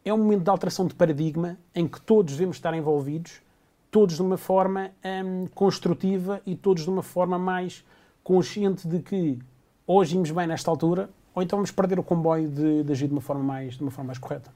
É 0.05 0.15
um 0.15 0.19
momento 0.19 0.45
de 0.45 0.51
alteração 0.51 0.87
de 0.87 0.95
paradigma 0.95 1.59
em 1.75 1.89
que 1.89 2.01
todos 2.01 2.35
devemos 2.35 2.57
estar 2.57 2.73
envolvidos, 2.73 3.43
todos 3.91 4.15
de 4.15 4.23
uma 4.23 4.37
forma 4.37 4.93
hum, 5.05 5.47
construtiva 5.55 6.41
e 6.47 6.55
todos 6.55 6.85
de 6.85 6.91
uma 6.91 7.03
forma 7.03 7.37
mais 7.37 7.85
consciente 8.23 8.87
de 8.87 9.01
que 9.01 9.41
ou 9.87 10.01
agimos 10.01 10.31
bem 10.31 10.47
nesta 10.47 10.71
altura 10.71 11.11
ou 11.35 11.43
então 11.43 11.57
vamos 11.57 11.71
perder 11.71 11.99
o 11.99 12.03
comboio 12.03 12.49
de, 12.49 12.83
de 12.83 12.93
agir 12.93 13.07
de 13.07 13.13
uma 13.13 13.21
forma 13.21 13.43
mais, 13.43 13.75
de 13.75 13.83
uma 13.83 13.91
forma 13.91 14.09
mais 14.09 14.19
correta. 14.19 14.51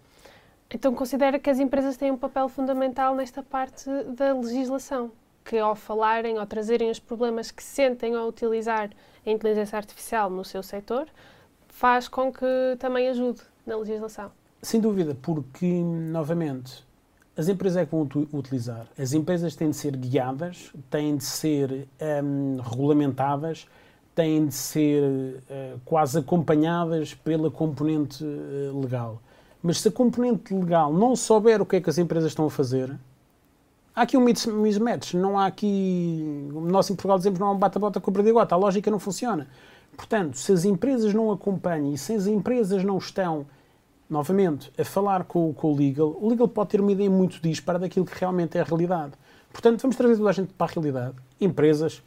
Então 0.72 0.94
considera 0.94 1.38
que 1.38 1.48
as 1.48 1.58
empresas 1.58 1.96
têm 1.96 2.10
um 2.10 2.16
papel 2.16 2.48
fundamental 2.48 3.14
nesta 3.14 3.42
parte 3.42 3.88
da 4.16 4.32
legislação, 4.32 5.12
que 5.44 5.56
ao 5.58 5.76
falarem 5.76 6.38
ou 6.38 6.46
trazerem 6.46 6.90
os 6.90 6.98
problemas 6.98 7.50
que 7.50 7.62
sentem 7.62 8.14
ao 8.14 8.28
utilizar 8.28 8.90
a 9.24 9.30
inteligência 9.30 9.76
artificial 9.76 10.28
no 10.28 10.44
seu 10.44 10.62
setor, 10.62 11.06
faz 11.68 12.08
com 12.08 12.32
que 12.32 12.76
também 12.78 13.08
ajude 13.08 13.42
na 13.64 13.76
legislação. 13.76 14.30
Sem 14.62 14.80
dúvida, 14.80 15.16
porque, 15.20 15.66
novamente, 15.66 16.84
as 17.36 17.48
empresas 17.48 17.82
é 17.82 17.84
que 17.84 17.90
vão 17.92 18.08
utilizar. 18.32 18.86
As 18.98 19.12
empresas 19.12 19.54
têm 19.54 19.70
de 19.70 19.76
ser 19.76 19.94
guiadas, 19.94 20.72
têm 20.90 21.16
de 21.16 21.24
ser 21.24 21.86
um, 22.24 22.56
regulamentadas, 22.60 23.68
têm 24.14 24.46
de 24.46 24.54
ser 24.54 25.02
uh, 25.02 25.78
quase 25.84 26.18
acompanhadas 26.18 27.14
pela 27.14 27.50
componente 27.50 28.24
uh, 28.24 28.80
legal. 28.80 29.20
Mas 29.66 29.80
se 29.80 29.88
a 29.88 29.90
componente 29.90 30.54
legal 30.54 30.92
não 30.92 31.16
souber 31.16 31.60
o 31.60 31.66
que 31.66 31.74
é 31.74 31.80
que 31.80 31.90
as 31.90 31.98
empresas 31.98 32.30
estão 32.30 32.46
a 32.46 32.50
fazer, 32.50 32.96
há 33.92 34.02
aqui 34.02 34.16
um 34.16 34.20
mismatch. 34.20 35.14
Não 35.14 35.36
há 35.36 35.46
aqui. 35.46 36.48
Nós 36.52 36.88
em 36.88 36.94
Portugal 36.94 37.18
dizemos 37.18 37.40
não 37.40 37.48
há 37.48 37.50
um 37.50 37.58
bata-bota 37.58 38.00
com 38.00 38.08
o 38.08 38.14
perdigota. 38.14 38.54
A 38.54 38.58
lógica 38.58 38.92
não 38.92 39.00
funciona. 39.00 39.48
Portanto, 39.96 40.38
se 40.38 40.52
as 40.52 40.64
empresas 40.64 41.12
não 41.12 41.32
acompanham 41.32 41.92
e 41.92 41.98
se 41.98 42.14
as 42.14 42.28
empresas 42.28 42.84
não 42.84 42.96
estão 42.96 43.44
novamente, 44.08 44.70
a 44.78 44.84
falar 44.84 45.24
com, 45.24 45.52
com, 45.52 45.72
o 45.72 45.76
legal, 45.76 46.16
o 46.20 46.28
legal 46.28 46.46
pode 46.46 46.70
ter 46.70 46.80
uma 46.80 46.92
ideia 46.92 47.10
muito 47.10 47.42
dispara 47.42 47.76
daquilo 47.76 48.06
que 48.06 48.16
realmente 48.16 48.56
é 48.56 48.60
a 48.60 48.64
realidade. 48.64 49.14
Portanto, 49.52 49.82
vamos 49.82 49.96
trazer 49.96 50.16
toda 50.16 50.30
a 50.30 50.32
gente 50.32 50.52
para 50.52 50.70
a 50.70 50.74
realidade. 50.74 51.16
Empresas, 51.40 52.04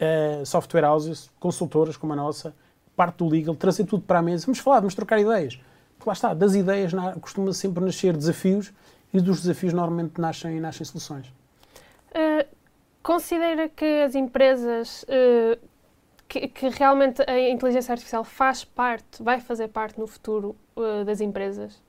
uh, 0.00 0.44
software 0.44 0.84
houses, 0.84 1.30
consultoras 1.38 1.96
como 1.96 2.12
a 2.12 2.16
nossa, 2.16 2.52
parte 2.96 3.18
do 3.18 3.28
legal, 3.28 3.54
trazer 3.54 3.84
tudo 3.84 4.02
para 4.02 4.18
a 4.18 4.22
mesa. 4.22 4.46
Vamos 4.46 4.58
falar, 4.58 4.80
vamos 4.80 4.96
trocar 4.96 5.20
ideias. 5.20 5.60
Porque 6.02 6.10
lá 6.10 6.14
está, 6.14 6.34
das 6.34 6.56
ideias 6.56 6.90
costuma 7.20 7.52
sempre 7.52 7.84
nascer 7.84 8.16
desafios 8.16 8.72
e 9.14 9.20
dos 9.20 9.40
desafios 9.42 9.72
normalmente 9.72 10.20
nascem, 10.20 10.58
nascem 10.58 10.84
soluções. 10.84 11.28
Uh, 12.08 12.44
considera 13.04 13.68
que 13.68 14.02
as 14.02 14.16
empresas 14.16 15.04
uh, 15.04 15.56
que, 16.26 16.48
que, 16.48 16.68
realmente 16.70 17.22
a 17.22 17.48
inteligência 17.48 17.92
artificial 17.92 18.24
faz 18.24 18.64
parte, 18.64 19.22
vai 19.22 19.38
fazer 19.38 19.68
parte 19.68 19.96
no 20.00 20.08
futuro 20.08 20.56
uh, 20.74 21.04
das 21.04 21.20
empresas? 21.20 21.80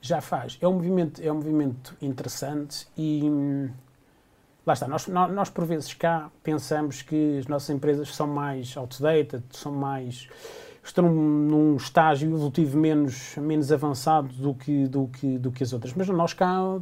Já 0.00 0.20
faz. 0.20 0.58
É 0.60 0.66
um 0.66 0.72
movimento, 0.72 1.22
é 1.22 1.30
um 1.30 1.36
movimento 1.36 1.96
interessante 2.02 2.88
e 2.96 3.22
hum, 3.22 3.70
lá 4.66 4.72
está. 4.72 4.88
Nós, 4.88 5.06
nós, 5.06 5.32
nós, 5.32 5.48
por 5.48 5.64
vezes 5.64 5.94
cá 5.94 6.28
pensamos 6.42 7.02
que 7.02 7.38
as 7.38 7.46
nossas 7.46 7.70
empresas 7.70 8.12
são 8.12 8.26
mais 8.26 8.76
outdated, 8.76 9.44
são 9.52 9.70
mais 9.70 10.28
estão 10.82 11.10
num 11.12 11.76
estágio 11.76 12.28
evolutivo 12.28 12.76
menos, 12.78 13.36
menos 13.36 13.70
avançado 13.70 14.28
do 14.34 14.54
que, 14.54 14.86
do, 14.86 15.06
que, 15.08 15.38
do 15.38 15.52
que 15.52 15.62
as 15.62 15.72
outras. 15.72 15.94
Mas 15.94 16.08
nós 16.08 16.32
cá 16.32 16.80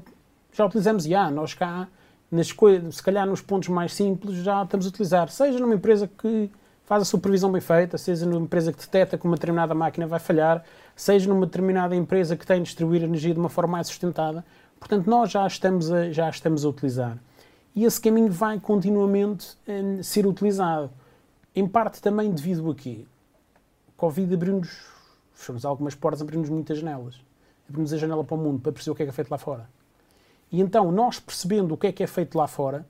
já 0.52 0.64
utilizamos 0.64 1.06
IA, 1.06 1.30
nós 1.30 1.54
cá, 1.54 1.86
nas 2.30 2.48
se 2.48 3.02
calhar 3.02 3.26
nos 3.26 3.40
pontos 3.40 3.68
mais 3.68 3.92
simples, 3.92 4.36
já 4.36 4.62
estamos 4.62 4.86
a 4.86 4.88
utilizar. 4.88 5.28
Seja 5.28 5.58
numa 5.58 5.74
empresa 5.74 6.08
que 6.08 6.50
faz 6.84 7.02
a 7.02 7.04
supervisão 7.04 7.52
bem 7.52 7.60
feita, 7.60 7.98
seja 7.98 8.26
numa 8.26 8.40
empresa 8.40 8.72
que 8.72 8.80
detecta 8.80 9.16
que 9.16 9.24
uma 9.24 9.36
determinada 9.36 9.74
máquina 9.74 10.06
vai 10.06 10.18
falhar, 10.18 10.64
seja 10.96 11.28
numa 11.28 11.46
determinada 11.46 11.94
empresa 11.94 12.36
que 12.36 12.46
tem 12.46 12.58
de 12.58 12.64
distribuir 12.64 13.02
energia 13.02 13.32
de 13.32 13.38
uma 13.38 13.48
forma 13.48 13.72
mais 13.72 13.86
sustentada. 13.86 14.44
Portanto, 14.78 15.08
nós 15.08 15.30
já 15.30 15.46
estamos 15.46 15.90
a, 15.92 16.10
já 16.10 16.28
estamos 16.28 16.64
a 16.64 16.68
utilizar. 16.68 17.18
E 17.74 17.84
esse 17.84 18.00
caminho 18.00 18.32
vai 18.32 18.58
continuamente 18.58 19.56
a 19.68 20.02
ser 20.02 20.26
utilizado. 20.26 20.90
Em 21.54 21.66
parte 21.66 22.00
também 22.00 22.30
devido 22.30 22.68
a 22.70 22.74
quê? 22.74 23.04
Covid 24.00 24.32
abriu-nos, 24.32 24.86
fechamos 25.34 25.62
algumas 25.66 25.94
portas, 25.94 26.22
abriu-nos 26.22 26.48
muitas 26.48 26.78
janelas. 26.78 27.20
Abrimos 27.68 27.92
a 27.92 27.98
janela 27.98 28.24
para 28.24 28.34
o 28.34 28.38
mundo 28.38 28.58
para 28.58 28.72
perceber 28.72 28.92
o 28.92 28.94
que 28.94 29.02
é 29.02 29.04
que 29.04 29.10
é 29.10 29.12
feito 29.12 29.30
lá 29.30 29.36
fora. 29.36 29.68
E 30.50 30.58
então, 30.58 30.90
nós 30.90 31.20
percebendo 31.20 31.74
o 31.74 31.76
que 31.76 31.86
é 31.88 31.92
que 31.92 32.02
é 32.02 32.06
feito 32.06 32.34
lá 32.34 32.48
fora, 32.48 32.86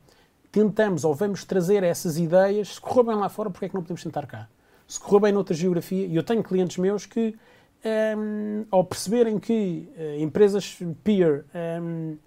tentamos 0.52 1.04
ou 1.04 1.12
vamos 1.12 1.44
trazer 1.44 1.82
essas 1.82 2.16
ideias. 2.16 2.74
Se 2.74 2.80
correu 2.80 3.02
bem 3.02 3.16
lá 3.16 3.28
fora, 3.28 3.50
porque 3.50 3.66
é 3.66 3.68
que 3.68 3.74
não 3.74 3.82
podemos 3.82 4.04
tentar 4.04 4.24
cá? 4.24 4.48
Se 4.86 5.00
correu 5.00 5.18
bem 5.18 5.32
noutra 5.32 5.52
geografia, 5.52 6.06
e 6.06 6.14
eu 6.14 6.22
tenho 6.22 6.44
clientes 6.44 6.76
meus 6.76 7.06
que, 7.06 7.36
um, 7.84 7.88
ehm, 7.88 8.66
ao 8.70 8.84
perceberem 8.84 9.36
que 9.40 9.90
uh, 9.96 10.22
empresas 10.22 10.78
peer 11.02 11.44
um, 11.52 11.58
ehm, 11.58 12.18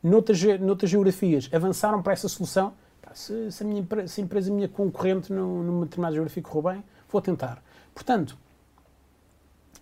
noutras, 0.00 0.40
noutras 0.60 0.88
geografias 0.88 1.50
avançaram 1.52 2.00
para 2.00 2.12
essa 2.12 2.28
solução, 2.28 2.72
se, 3.12 3.50
se, 3.50 3.64
a 3.64 3.66
minha, 3.66 3.84
se 4.06 4.20
a 4.20 4.24
empresa 4.24 4.52
minha 4.52 4.68
concorrente 4.68 5.32
no, 5.32 5.64
numa 5.64 5.86
determinada 5.86 6.14
geografia 6.14 6.42
correu 6.42 6.74
bem, 6.74 6.84
vou 7.10 7.20
tentar. 7.20 7.65
Portanto, 7.96 8.36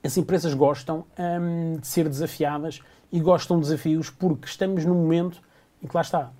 as 0.04 0.16
empresas 0.16 0.54
gostam 0.54 1.04
um, 1.18 1.74
ehm, 1.74 1.80
de 1.80 1.86
ser 1.88 2.08
desafiadas 2.08 2.80
e 3.10 3.18
gostam 3.18 3.58
de 3.58 3.64
desafios 3.64 4.08
porque 4.08 4.46
estamos 4.46 4.84
num 4.84 4.94
momento 4.94 5.42
em 5.82 5.88
que 5.88 5.96
lá 5.96 6.00
está, 6.00 6.30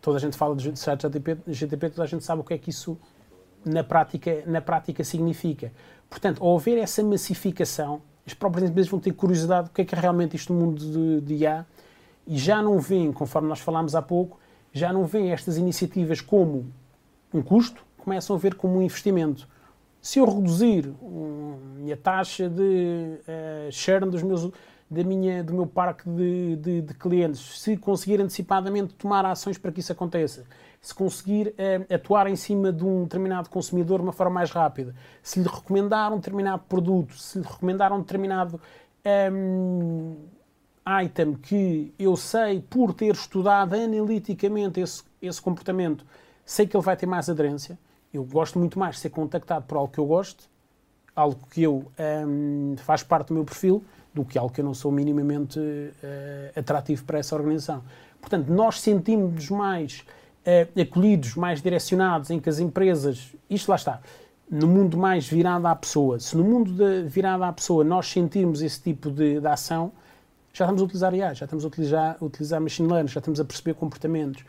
toda 0.00 0.18
a 0.18 0.20
gente 0.20 0.36
fala 0.36 0.54
de 0.54 0.70
GTP, 0.70 1.38
GTP, 1.48 1.90
toda 1.90 2.04
a 2.04 2.06
gente 2.06 2.24
sabe 2.24 2.42
o 2.42 2.44
que 2.44 2.54
é 2.54 2.58
que 2.58 2.70
isso 2.70 2.96
na 3.64 3.82
prática, 3.82 4.44
na 4.46 4.60
prática 4.60 5.02
significa. 5.02 5.72
Portanto, 6.08 6.44
ao 6.44 6.56
haver 6.56 6.78
essa 6.78 7.02
massificação, 7.02 8.00
as 8.24 8.32
próprias 8.32 8.70
empresas 8.70 8.88
vão 8.88 9.00
ter 9.00 9.10
curiosidade 9.10 9.66
do 9.66 9.72
que 9.72 9.82
é 9.82 9.84
que 9.84 9.96
é 9.96 9.98
realmente 9.98 10.36
isto 10.36 10.54
no 10.54 10.60
mundo 10.60 10.78
de, 10.78 11.20
de 11.22 11.34
IA 11.42 11.66
e 12.24 12.38
já 12.38 12.62
não 12.62 12.78
veem, 12.78 13.12
conforme 13.12 13.48
nós 13.48 13.58
falámos 13.58 13.96
há 13.96 14.02
pouco, 14.02 14.38
já 14.72 14.92
não 14.92 15.04
veem 15.04 15.32
estas 15.32 15.56
iniciativas 15.56 16.20
como 16.20 16.72
um 17.34 17.42
custo, 17.42 17.84
começam 17.98 18.36
a 18.36 18.38
ver 18.38 18.54
como 18.54 18.78
um 18.78 18.82
investimento. 18.82 19.48
Se 20.06 20.20
eu 20.20 20.24
reduzir 20.24 20.94
um, 21.02 21.58
a 21.92 21.96
taxa 21.96 22.48
de 22.48 22.62
uh, 22.62 23.72
share 23.72 24.08
dos 24.08 24.22
meus 24.22 24.48
da 24.88 25.02
minha, 25.02 25.42
do 25.42 25.52
meu 25.52 25.66
parque 25.66 26.08
de, 26.08 26.54
de, 26.54 26.80
de, 26.80 26.94
clientes, 26.94 27.60
se 27.60 27.76
conseguir 27.76 28.20
antecipadamente 28.20 28.94
tomar 28.94 29.26
ações 29.26 29.58
para 29.58 29.72
que 29.72 29.80
isso 29.80 29.90
aconteça, 29.90 30.44
se 30.80 30.94
conseguir 30.94 31.48
uh, 31.48 31.92
atuar 31.92 32.28
em 32.28 32.36
cima 32.36 32.72
de 32.72 32.84
um 32.84 33.02
determinado 33.02 33.50
consumidor 33.50 33.98
de 33.98 34.04
uma 34.04 34.12
forma 34.12 34.34
mais 34.34 34.52
rápida, 34.52 34.94
se 35.24 35.40
lhe 35.40 35.48
recomendar 35.48 36.12
um 36.12 36.18
determinado 36.18 36.62
produto, 36.68 37.18
se 37.18 37.40
lhe 37.40 37.44
recomendar 37.44 37.92
um 37.92 37.98
determinado 37.98 38.60
um, 39.32 40.18
item 41.02 41.34
que 41.34 41.92
eu 41.98 42.16
sei, 42.16 42.60
por 42.60 42.94
ter 42.94 43.12
estudado 43.12 43.74
analiticamente 43.74 44.78
esse, 44.78 45.02
esse 45.20 45.42
comportamento, 45.42 46.06
sei 46.44 46.64
que 46.64 46.76
ele 46.76 46.84
vai 46.84 46.96
ter 46.96 47.06
mais 47.06 47.28
aderência. 47.28 47.76
Eu 48.16 48.24
gosto 48.24 48.58
muito 48.58 48.78
mais 48.78 48.96
de 48.96 49.02
ser 49.02 49.10
contactado 49.10 49.66
por 49.66 49.76
algo 49.76 49.92
que 49.92 50.00
eu 50.00 50.06
gosto, 50.06 50.48
algo 51.14 51.38
que 51.50 51.62
eu 51.62 51.84
um, 52.26 52.74
faz 52.78 53.02
parte 53.02 53.28
do 53.28 53.34
meu 53.34 53.44
perfil, 53.44 53.84
do 54.14 54.24
que 54.24 54.38
algo 54.38 54.52
que 54.52 54.60
eu 54.60 54.64
não 54.64 54.72
sou 54.72 54.90
minimamente 54.90 55.58
uh, 55.58 56.58
atrativo 56.58 57.04
para 57.04 57.18
essa 57.18 57.34
organização. 57.34 57.82
Portanto, 58.18 58.48
nós 58.48 58.80
sentimos-nos 58.80 59.50
mais 59.50 60.04
uh, 60.46 60.80
acolhidos, 60.80 61.34
mais 61.34 61.60
direcionados, 61.60 62.30
em 62.30 62.40
que 62.40 62.48
as 62.48 62.58
empresas, 62.58 63.34
isto 63.50 63.68
lá 63.68 63.76
está, 63.76 64.00
no 64.50 64.66
mundo 64.66 64.96
mais 64.96 65.28
virado 65.28 65.66
à 65.66 65.76
pessoa, 65.76 66.18
se 66.18 66.34
no 66.36 66.44
mundo 66.44 66.72
de 66.72 67.06
virado 67.08 67.44
à 67.44 67.52
pessoa 67.52 67.84
nós 67.84 68.06
sentirmos 68.06 68.62
esse 68.62 68.80
tipo 68.80 69.10
de, 69.10 69.40
de 69.40 69.46
ação, 69.46 69.92
já 70.54 70.64
estamos 70.64 70.80
a 70.80 70.84
utilizar 70.86 71.14
IA, 71.14 71.34
já 71.34 71.44
estamos 71.44 71.64
a 71.66 71.68
utilizar, 71.68 72.16
a 72.18 72.24
utilizar 72.24 72.60
machine 72.62 72.88
learning, 72.88 73.08
já 73.08 73.18
estamos 73.18 73.38
a 73.40 73.44
perceber 73.44 73.74
comportamentos. 73.74 74.42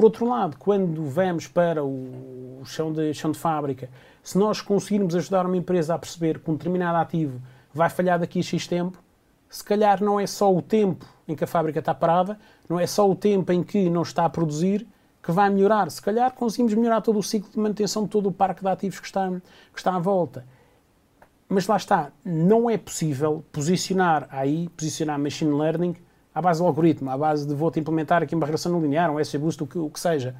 Por 0.00 0.04
outro 0.04 0.26
lado, 0.26 0.56
quando 0.58 1.04
vamos 1.04 1.46
para 1.46 1.84
o 1.84 2.62
chão 2.64 2.90
de, 2.90 3.12
chão 3.12 3.32
de 3.32 3.38
fábrica, 3.38 3.90
se 4.22 4.38
nós 4.38 4.62
conseguirmos 4.62 5.14
ajudar 5.14 5.44
uma 5.44 5.58
empresa 5.58 5.94
a 5.94 5.98
perceber 5.98 6.38
que 6.38 6.50
um 6.50 6.54
determinado 6.54 6.96
ativo 6.96 7.38
vai 7.70 7.90
falhar 7.90 8.18
daqui 8.18 8.38
a 8.38 8.42
X 8.42 8.66
tempo, 8.66 8.96
se 9.46 9.62
calhar 9.62 10.02
não 10.02 10.18
é 10.18 10.26
só 10.26 10.50
o 10.56 10.62
tempo 10.62 11.04
em 11.28 11.36
que 11.36 11.44
a 11.44 11.46
fábrica 11.46 11.80
está 11.80 11.92
parada, 11.92 12.38
não 12.66 12.80
é 12.80 12.86
só 12.86 13.10
o 13.10 13.14
tempo 13.14 13.52
em 13.52 13.62
que 13.62 13.90
não 13.90 14.00
está 14.00 14.24
a 14.24 14.30
produzir 14.30 14.86
que 15.22 15.32
vai 15.32 15.50
melhorar. 15.50 15.90
Se 15.90 16.00
calhar 16.00 16.32
conseguimos 16.32 16.72
melhorar 16.72 17.02
todo 17.02 17.18
o 17.18 17.22
ciclo 17.22 17.50
de 17.50 17.58
manutenção 17.58 18.04
de 18.04 18.08
todo 18.08 18.30
o 18.30 18.32
parque 18.32 18.62
de 18.62 18.68
ativos 18.68 19.00
que 19.00 19.06
está, 19.06 19.28
que 19.30 19.78
está 19.78 19.94
à 19.94 19.98
volta. 19.98 20.46
Mas 21.46 21.66
lá 21.66 21.76
está, 21.76 22.10
não 22.24 22.70
é 22.70 22.78
possível 22.78 23.44
posicionar 23.52 24.26
aí, 24.30 24.70
posicionar 24.70 25.18
machine 25.18 25.52
learning 25.52 25.94
à 26.34 26.40
base 26.40 26.60
do 26.60 26.66
algoritmo, 26.66 27.10
à 27.10 27.18
base 27.18 27.46
de 27.46 27.54
vou-te 27.54 27.80
implementar 27.80 28.22
aqui 28.22 28.34
uma 28.34 28.46
regressão 28.46 28.72
não 28.72 28.80
linear, 28.80 29.10
um 29.10 29.18
S-Boost, 29.18 29.62
o 29.62 29.66
que, 29.66 29.78
o 29.78 29.90
que 29.90 30.00
seja. 30.00 30.34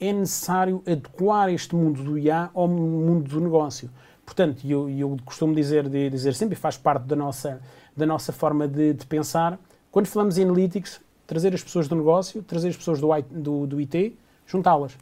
É 0.00 0.12
necessário 0.12 0.82
adequar 0.86 1.48
este 1.50 1.74
mundo 1.74 2.02
do 2.02 2.18
IA 2.18 2.50
ao 2.54 2.66
mundo 2.68 3.28
do 3.28 3.40
negócio. 3.40 3.90
Portanto, 4.24 4.64
eu, 4.64 4.88
eu 4.88 5.16
costumo 5.24 5.54
dizer, 5.54 5.88
de, 5.88 6.10
dizer 6.10 6.34
sempre, 6.34 6.54
e 6.54 6.56
faz 6.56 6.76
parte 6.76 7.04
da 7.04 7.16
nossa, 7.16 7.60
da 7.96 8.06
nossa 8.06 8.32
forma 8.32 8.66
de, 8.66 8.94
de, 8.94 9.06
pensar, 9.06 9.58
quando 9.90 10.06
falamos 10.06 10.38
em 10.38 10.44
analytics, 10.44 11.00
trazer 11.26 11.54
as 11.54 11.62
pessoas 11.62 11.88
do 11.88 11.96
negócio, 11.96 12.42
trazer 12.42 12.68
as 12.68 12.76
pessoas 12.76 13.00
do, 13.00 13.08
do, 13.30 13.66
do 13.66 13.80
IT, 13.80 14.16
juntá-las. 14.46 14.96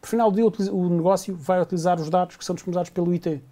Por 0.00 0.08
final 0.08 0.30
do 0.30 0.36
dia, 0.36 0.72
o 0.72 0.88
negócio 0.88 1.34
vai 1.34 1.60
utilizar 1.60 2.00
os 2.00 2.10
dados 2.10 2.36
que 2.36 2.44
são 2.44 2.54
disponibilizados 2.54 2.90
pelo 2.90 3.12
IT. 3.12 3.42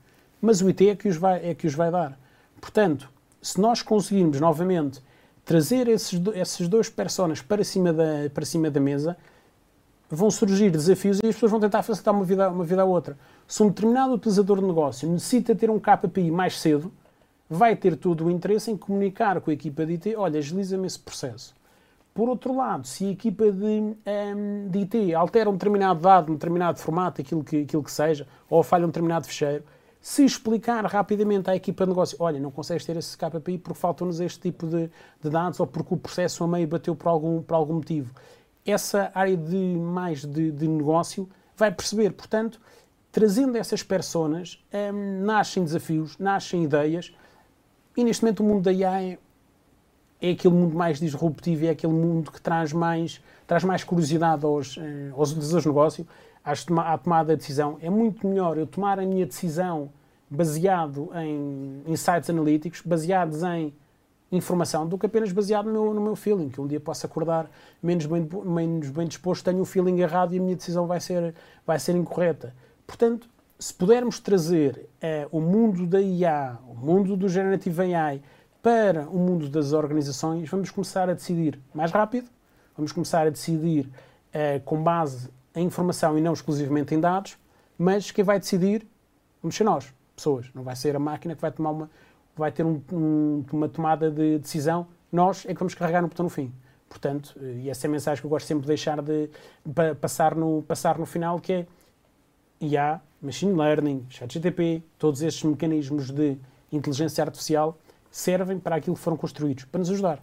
Mas 0.40 0.60
o 0.60 0.68
IT 0.68 0.88
é 0.88 0.96
que 0.96 1.08
os 1.08 1.16
vai, 1.16 1.50
é 1.50 1.54
que 1.54 1.66
os 1.66 1.74
vai 1.74 1.90
dar. 1.90 2.18
Portanto, 2.60 3.10
se 3.40 3.60
nós 3.60 3.82
conseguirmos 3.82 4.40
novamente 4.40 5.00
trazer 5.44 5.88
esses, 5.88 6.20
esses 6.34 6.68
dois 6.68 6.88
personas 6.88 7.40
para 7.42 7.64
cima, 7.64 7.92
da, 7.92 8.30
para 8.32 8.44
cima 8.44 8.70
da 8.70 8.80
mesa, 8.80 9.16
vão 10.08 10.30
surgir 10.30 10.70
desafios 10.70 11.18
e 11.22 11.26
as 11.26 11.34
pessoas 11.34 11.52
vão 11.52 11.60
tentar 11.60 11.82
facilitar 11.82 12.14
uma 12.14 12.24
vida, 12.24 12.48
uma 12.50 12.64
vida 12.64 12.82
à 12.82 12.84
outra. 12.84 13.16
Se 13.46 13.62
um 13.62 13.68
determinado 13.68 14.14
utilizador 14.14 14.58
de 14.58 14.66
negócio 14.66 15.08
necessita 15.08 15.54
ter 15.54 15.70
um 15.70 15.78
KPI 15.78 16.30
mais 16.30 16.58
cedo, 16.58 16.92
vai 17.48 17.74
ter 17.74 17.96
todo 17.96 18.26
o 18.26 18.30
interesse 18.30 18.70
em 18.70 18.76
comunicar 18.76 19.40
com 19.40 19.50
a 19.50 19.54
equipa 19.54 19.84
de 19.86 19.94
IT, 19.94 20.16
olha, 20.16 20.38
agiliza-me 20.38 20.86
esse 20.86 20.98
processo. 20.98 21.54
Por 22.12 22.28
outro 22.28 22.56
lado, 22.56 22.86
se 22.86 23.06
a 23.06 23.10
equipa 23.10 23.50
de, 23.50 23.64
um, 23.64 24.68
de 24.68 24.78
IT 24.80 25.14
altera 25.14 25.48
um 25.48 25.52
determinado 25.52 26.00
dado, 26.00 26.30
um 26.30 26.34
determinado 26.34 26.78
formato, 26.78 27.20
aquilo 27.20 27.42
que, 27.42 27.62
aquilo 27.62 27.82
que 27.82 27.90
seja, 27.90 28.26
ou 28.48 28.62
falha 28.62 28.84
um 28.84 28.88
determinado 28.88 29.26
fecheiro, 29.26 29.64
se 30.00 30.24
explicar 30.24 30.84
rapidamente 30.86 31.50
à 31.50 31.56
equipa 31.56 31.84
de 31.84 31.90
negócio, 31.90 32.16
olha, 32.20 32.40
não 32.40 32.50
consegues 32.50 32.86
ter 32.86 32.96
esse 32.96 33.16
KPI 33.16 33.58
porque 33.58 33.78
faltam-nos 33.78 34.18
este 34.18 34.40
tipo 34.40 34.66
de, 34.66 34.90
de, 35.22 35.30
dados 35.30 35.60
ou 35.60 35.66
porque 35.66 35.92
o 35.92 35.96
processo 35.96 36.42
a 36.42 36.48
meio 36.48 36.66
bateu 36.66 36.96
por 36.96 37.08
algum, 37.08 37.42
por 37.42 37.54
algum 37.54 37.74
motivo. 37.74 38.14
Essa 38.64 39.10
área 39.14 39.36
de 39.36 39.56
mais 39.56 40.24
de, 40.24 40.50
de 40.50 40.66
negócio 40.66 41.28
vai 41.54 41.70
perceber, 41.70 42.12
portanto, 42.12 42.58
trazendo 43.12 43.58
essas 43.58 43.82
personas, 43.82 44.64
hum, 44.72 45.22
nascem 45.22 45.64
desafios, 45.64 46.16
nascem 46.18 46.64
ideias, 46.64 47.14
e 47.94 48.02
neste 48.02 48.24
momento 48.24 48.40
o 48.40 48.44
mundo 48.44 48.62
da 48.62 48.72
IA 48.72 49.02
é, 49.02 49.18
é 50.22 50.30
aquele 50.30 50.54
mundo 50.54 50.74
mais 50.74 50.98
disruptivo, 50.98 51.66
é 51.66 51.70
aquele 51.70 51.92
mundo 51.92 52.30
que 52.32 52.40
traz 52.40 52.72
mais, 52.72 53.20
traz 53.46 53.64
mais 53.64 53.84
curiosidade 53.84 54.46
aos, 54.46 54.78
eh, 54.78 55.10
aos 55.14 55.30
utilizadores 55.32 55.64
de 55.64 55.68
negócio 55.68 56.06
à 56.44 56.98
tomada 56.98 57.34
de 57.34 57.40
decisão. 57.40 57.78
É 57.80 57.90
muito 57.90 58.26
melhor 58.26 58.56
eu 58.56 58.66
tomar 58.66 58.98
a 58.98 59.04
minha 59.04 59.26
decisão 59.26 59.90
baseado 60.28 61.10
em 61.14 61.82
insights 61.86 62.30
analíticos, 62.30 62.80
baseados 62.82 63.42
em 63.42 63.74
informação, 64.32 64.86
do 64.86 64.96
que 64.96 65.06
apenas 65.06 65.32
baseado 65.32 65.66
no 65.66 65.72
meu, 65.72 65.94
no 65.94 66.00
meu 66.00 66.14
feeling, 66.14 66.48
que 66.48 66.60
um 66.60 66.66
dia 66.66 66.78
posso 66.78 67.04
acordar 67.04 67.50
menos 67.82 68.06
bem, 68.06 68.28
menos 68.44 68.88
bem 68.90 69.08
disposto, 69.08 69.44
tenho 69.44 69.60
o 69.60 69.64
feeling 69.64 69.98
errado 69.98 70.32
e 70.34 70.38
a 70.38 70.40
minha 70.40 70.54
decisão 70.54 70.86
vai 70.86 71.00
ser, 71.00 71.34
vai 71.66 71.78
ser 71.78 71.96
incorreta. 71.96 72.54
Portanto, 72.86 73.28
se 73.58 73.74
pudermos 73.74 74.20
trazer 74.20 74.88
eh, 75.02 75.26
o 75.32 75.40
mundo 75.40 75.84
da 75.84 76.00
IA, 76.00 76.58
o 76.68 76.74
mundo 76.74 77.16
do 77.16 77.28
Generative 77.28 77.92
AI, 77.92 78.22
para 78.62 79.08
o 79.08 79.18
mundo 79.18 79.48
das 79.48 79.72
organizações, 79.72 80.48
vamos 80.48 80.70
começar 80.70 81.10
a 81.10 81.14
decidir 81.14 81.58
mais 81.74 81.90
rápido, 81.90 82.28
vamos 82.76 82.92
começar 82.92 83.26
a 83.26 83.30
decidir 83.30 83.90
eh, 84.32 84.60
com 84.64 84.82
base 84.82 85.28
em 85.54 85.66
informação 85.66 86.16
e 86.16 86.20
não 86.20 86.32
exclusivamente 86.32 86.94
em 86.94 87.00
dados, 87.00 87.36
mas 87.78 88.10
quem 88.10 88.24
vai 88.24 88.38
decidir 88.38 88.86
vamos 89.42 89.56
ser 89.56 89.64
nós, 89.64 89.92
pessoas. 90.14 90.50
Não 90.54 90.62
vai 90.62 90.76
ser 90.76 90.94
a 90.94 90.98
máquina 90.98 91.34
que 91.34 91.40
vai 91.40 91.50
tomar 91.50 91.70
uma, 91.70 91.90
vai 92.36 92.52
ter 92.52 92.64
um, 92.64 92.80
um, 92.92 93.44
uma 93.52 93.68
tomada 93.68 94.10
de 94.10 94.38
decisão. 94.38 94.86
Nós 95.10 95.44
é 95.46 95.54
que 95.54 95.58
vamos 95.58 95.74
carregar 95.74 96.02
no 96.02 96.08
botão 96.08 96.24
no 96.24 96.30
fim. 96.30 96.52
Portanto, 96.88 97.38
e 97.40 97.70
essa 97.70 97.86
é 97.86 97.88
a 97.88 97.90
mensagem 97.90 98.20
que 98.20 98.26
eu 98.26 98.30
gosto 98.30 98.46
sempre 98.46 98.62
de 98.62 98.68
deixar 98.68 99.00
de, 99.00 99.30
de 99.64 99.94
passar, 100.00 100.34
no, 100.34 100.62
passar 100.62 100.98
no 100.98 101.06
final, 101.06 101.38
que 101.38 101.52
é 101.52 101.66
IA, 102.60 103.00
Machine 103.22 103.54
Learning, 103.54 104.06
ChatGTP, 104.10 104.82
todos 104.98 105.22
estes 105.22 105.44
mecanismos 105.44 106.10
de 106.10 106.36
inteligência 106.72 107.22
artificial 107.22 107.78
servem 108.10 108.58
para 108.58 108.76
aquilo 108.76 108.96
que 108.96 109.02
foram 109.02 109.16
construídos, 109.16 109.64
para 109.66 109.78
nos 109.78 109.90
ajudar, 109.90 110.16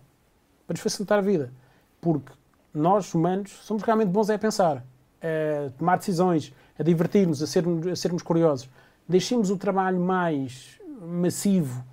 para 0.66 0.74
nos 0.74 0.82
facilitar 0.82 1.20
a 1.20 1.22
vida. 1.22 1.54
Porque 2.02 2.34
nós, 2.74 3.14
humanos, 3.14 3.52
somos 3.64 3.82
realmente 3.84 4.10
bons 4.10 4.30
a 4.30 4.38
pensar 4.38 4.84
a 5.22 5.70
tomar 5.72 5.98
decisões, 5.98 6.54
a 6.78 6.84
divertir-nos, 6.84 7.42
a 7.42 7.48
sermos, 7.48 7.88
a 7.88 7.96
sermos 7.96 8.22
curiosos. 8.22 8.70
Deixemos 9.08 9.50
o 9.50 9.58
trabalho 9.58 10.00
mais 10.00 10.80
massivo, 11.02 11.84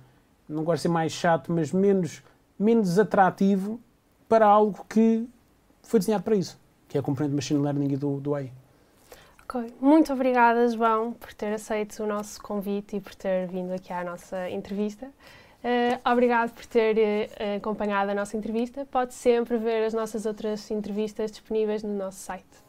não 0.47 0.63
gosto 0.63 0.77
de 0.77 0.81
ser 0.83 0.89
mais 0.89 1.11
chato, 1.11 1.51
mas 1.51 1.71
menos, 1.71 2.21
menos 2.57 2.99
atrativo 2.99 3.79
para 4.27 4.45
algo 4.45 4.85
que 4.89 5.27
foi 5.83 5.99
desenhado 5.99 6.23
para 6.23 6.35
isso, 6.35 6.59
que 6.87 6.97
é 6.97 6.99
a 6.99 7.03
componente 7.03 7.31
de 7.31 7.35
Machine 7.35 7.61
Learning 7.61 7.93
e 7.93 7.97
do, 7.97 8.19
do 8.19 8.35
AI. 8.35 8.51
Okay. 9.47 9.73
Muito 9.79 10.11
obrigada, 10.11 10.67
João, 10.67 11.13
por 11.13 11.31
ter 11.33 11.53
aceito 11.53 12.03
o 12.03 12.07
nosso 12.07 12.41
convite 12.41 12.95
e 12.97 12.99
por 12.99 13.13
ter 13.13 13.47
vindo 13.47 13.71
aqui 13.71 13.93
à 13.93 14.03
nossa 14.03 14.49
entrevista. 14.49 15.05
Uh, 15.05 16.11
obrigado 16.11 16.51
por 16.51 16.65
ter 16.65 16.95
uh, 16.97 17.57
acompanhado 17.57 18.11
a 18.11 18.15
nossa 18.15 18.35
entrevista. 18.35 18.85
Pode 18.85 19.13
sempre 19.13 19.57
ver 19.57 19.85
as 19.85 19.93
nossas 19.93 20.25
outras 20.25 20.69
entrevistas 20.69 21.31
disponíveis 21.31 21.83
no 21.83 21.95
nosso 21.95 22.19
site. 22.19 22.64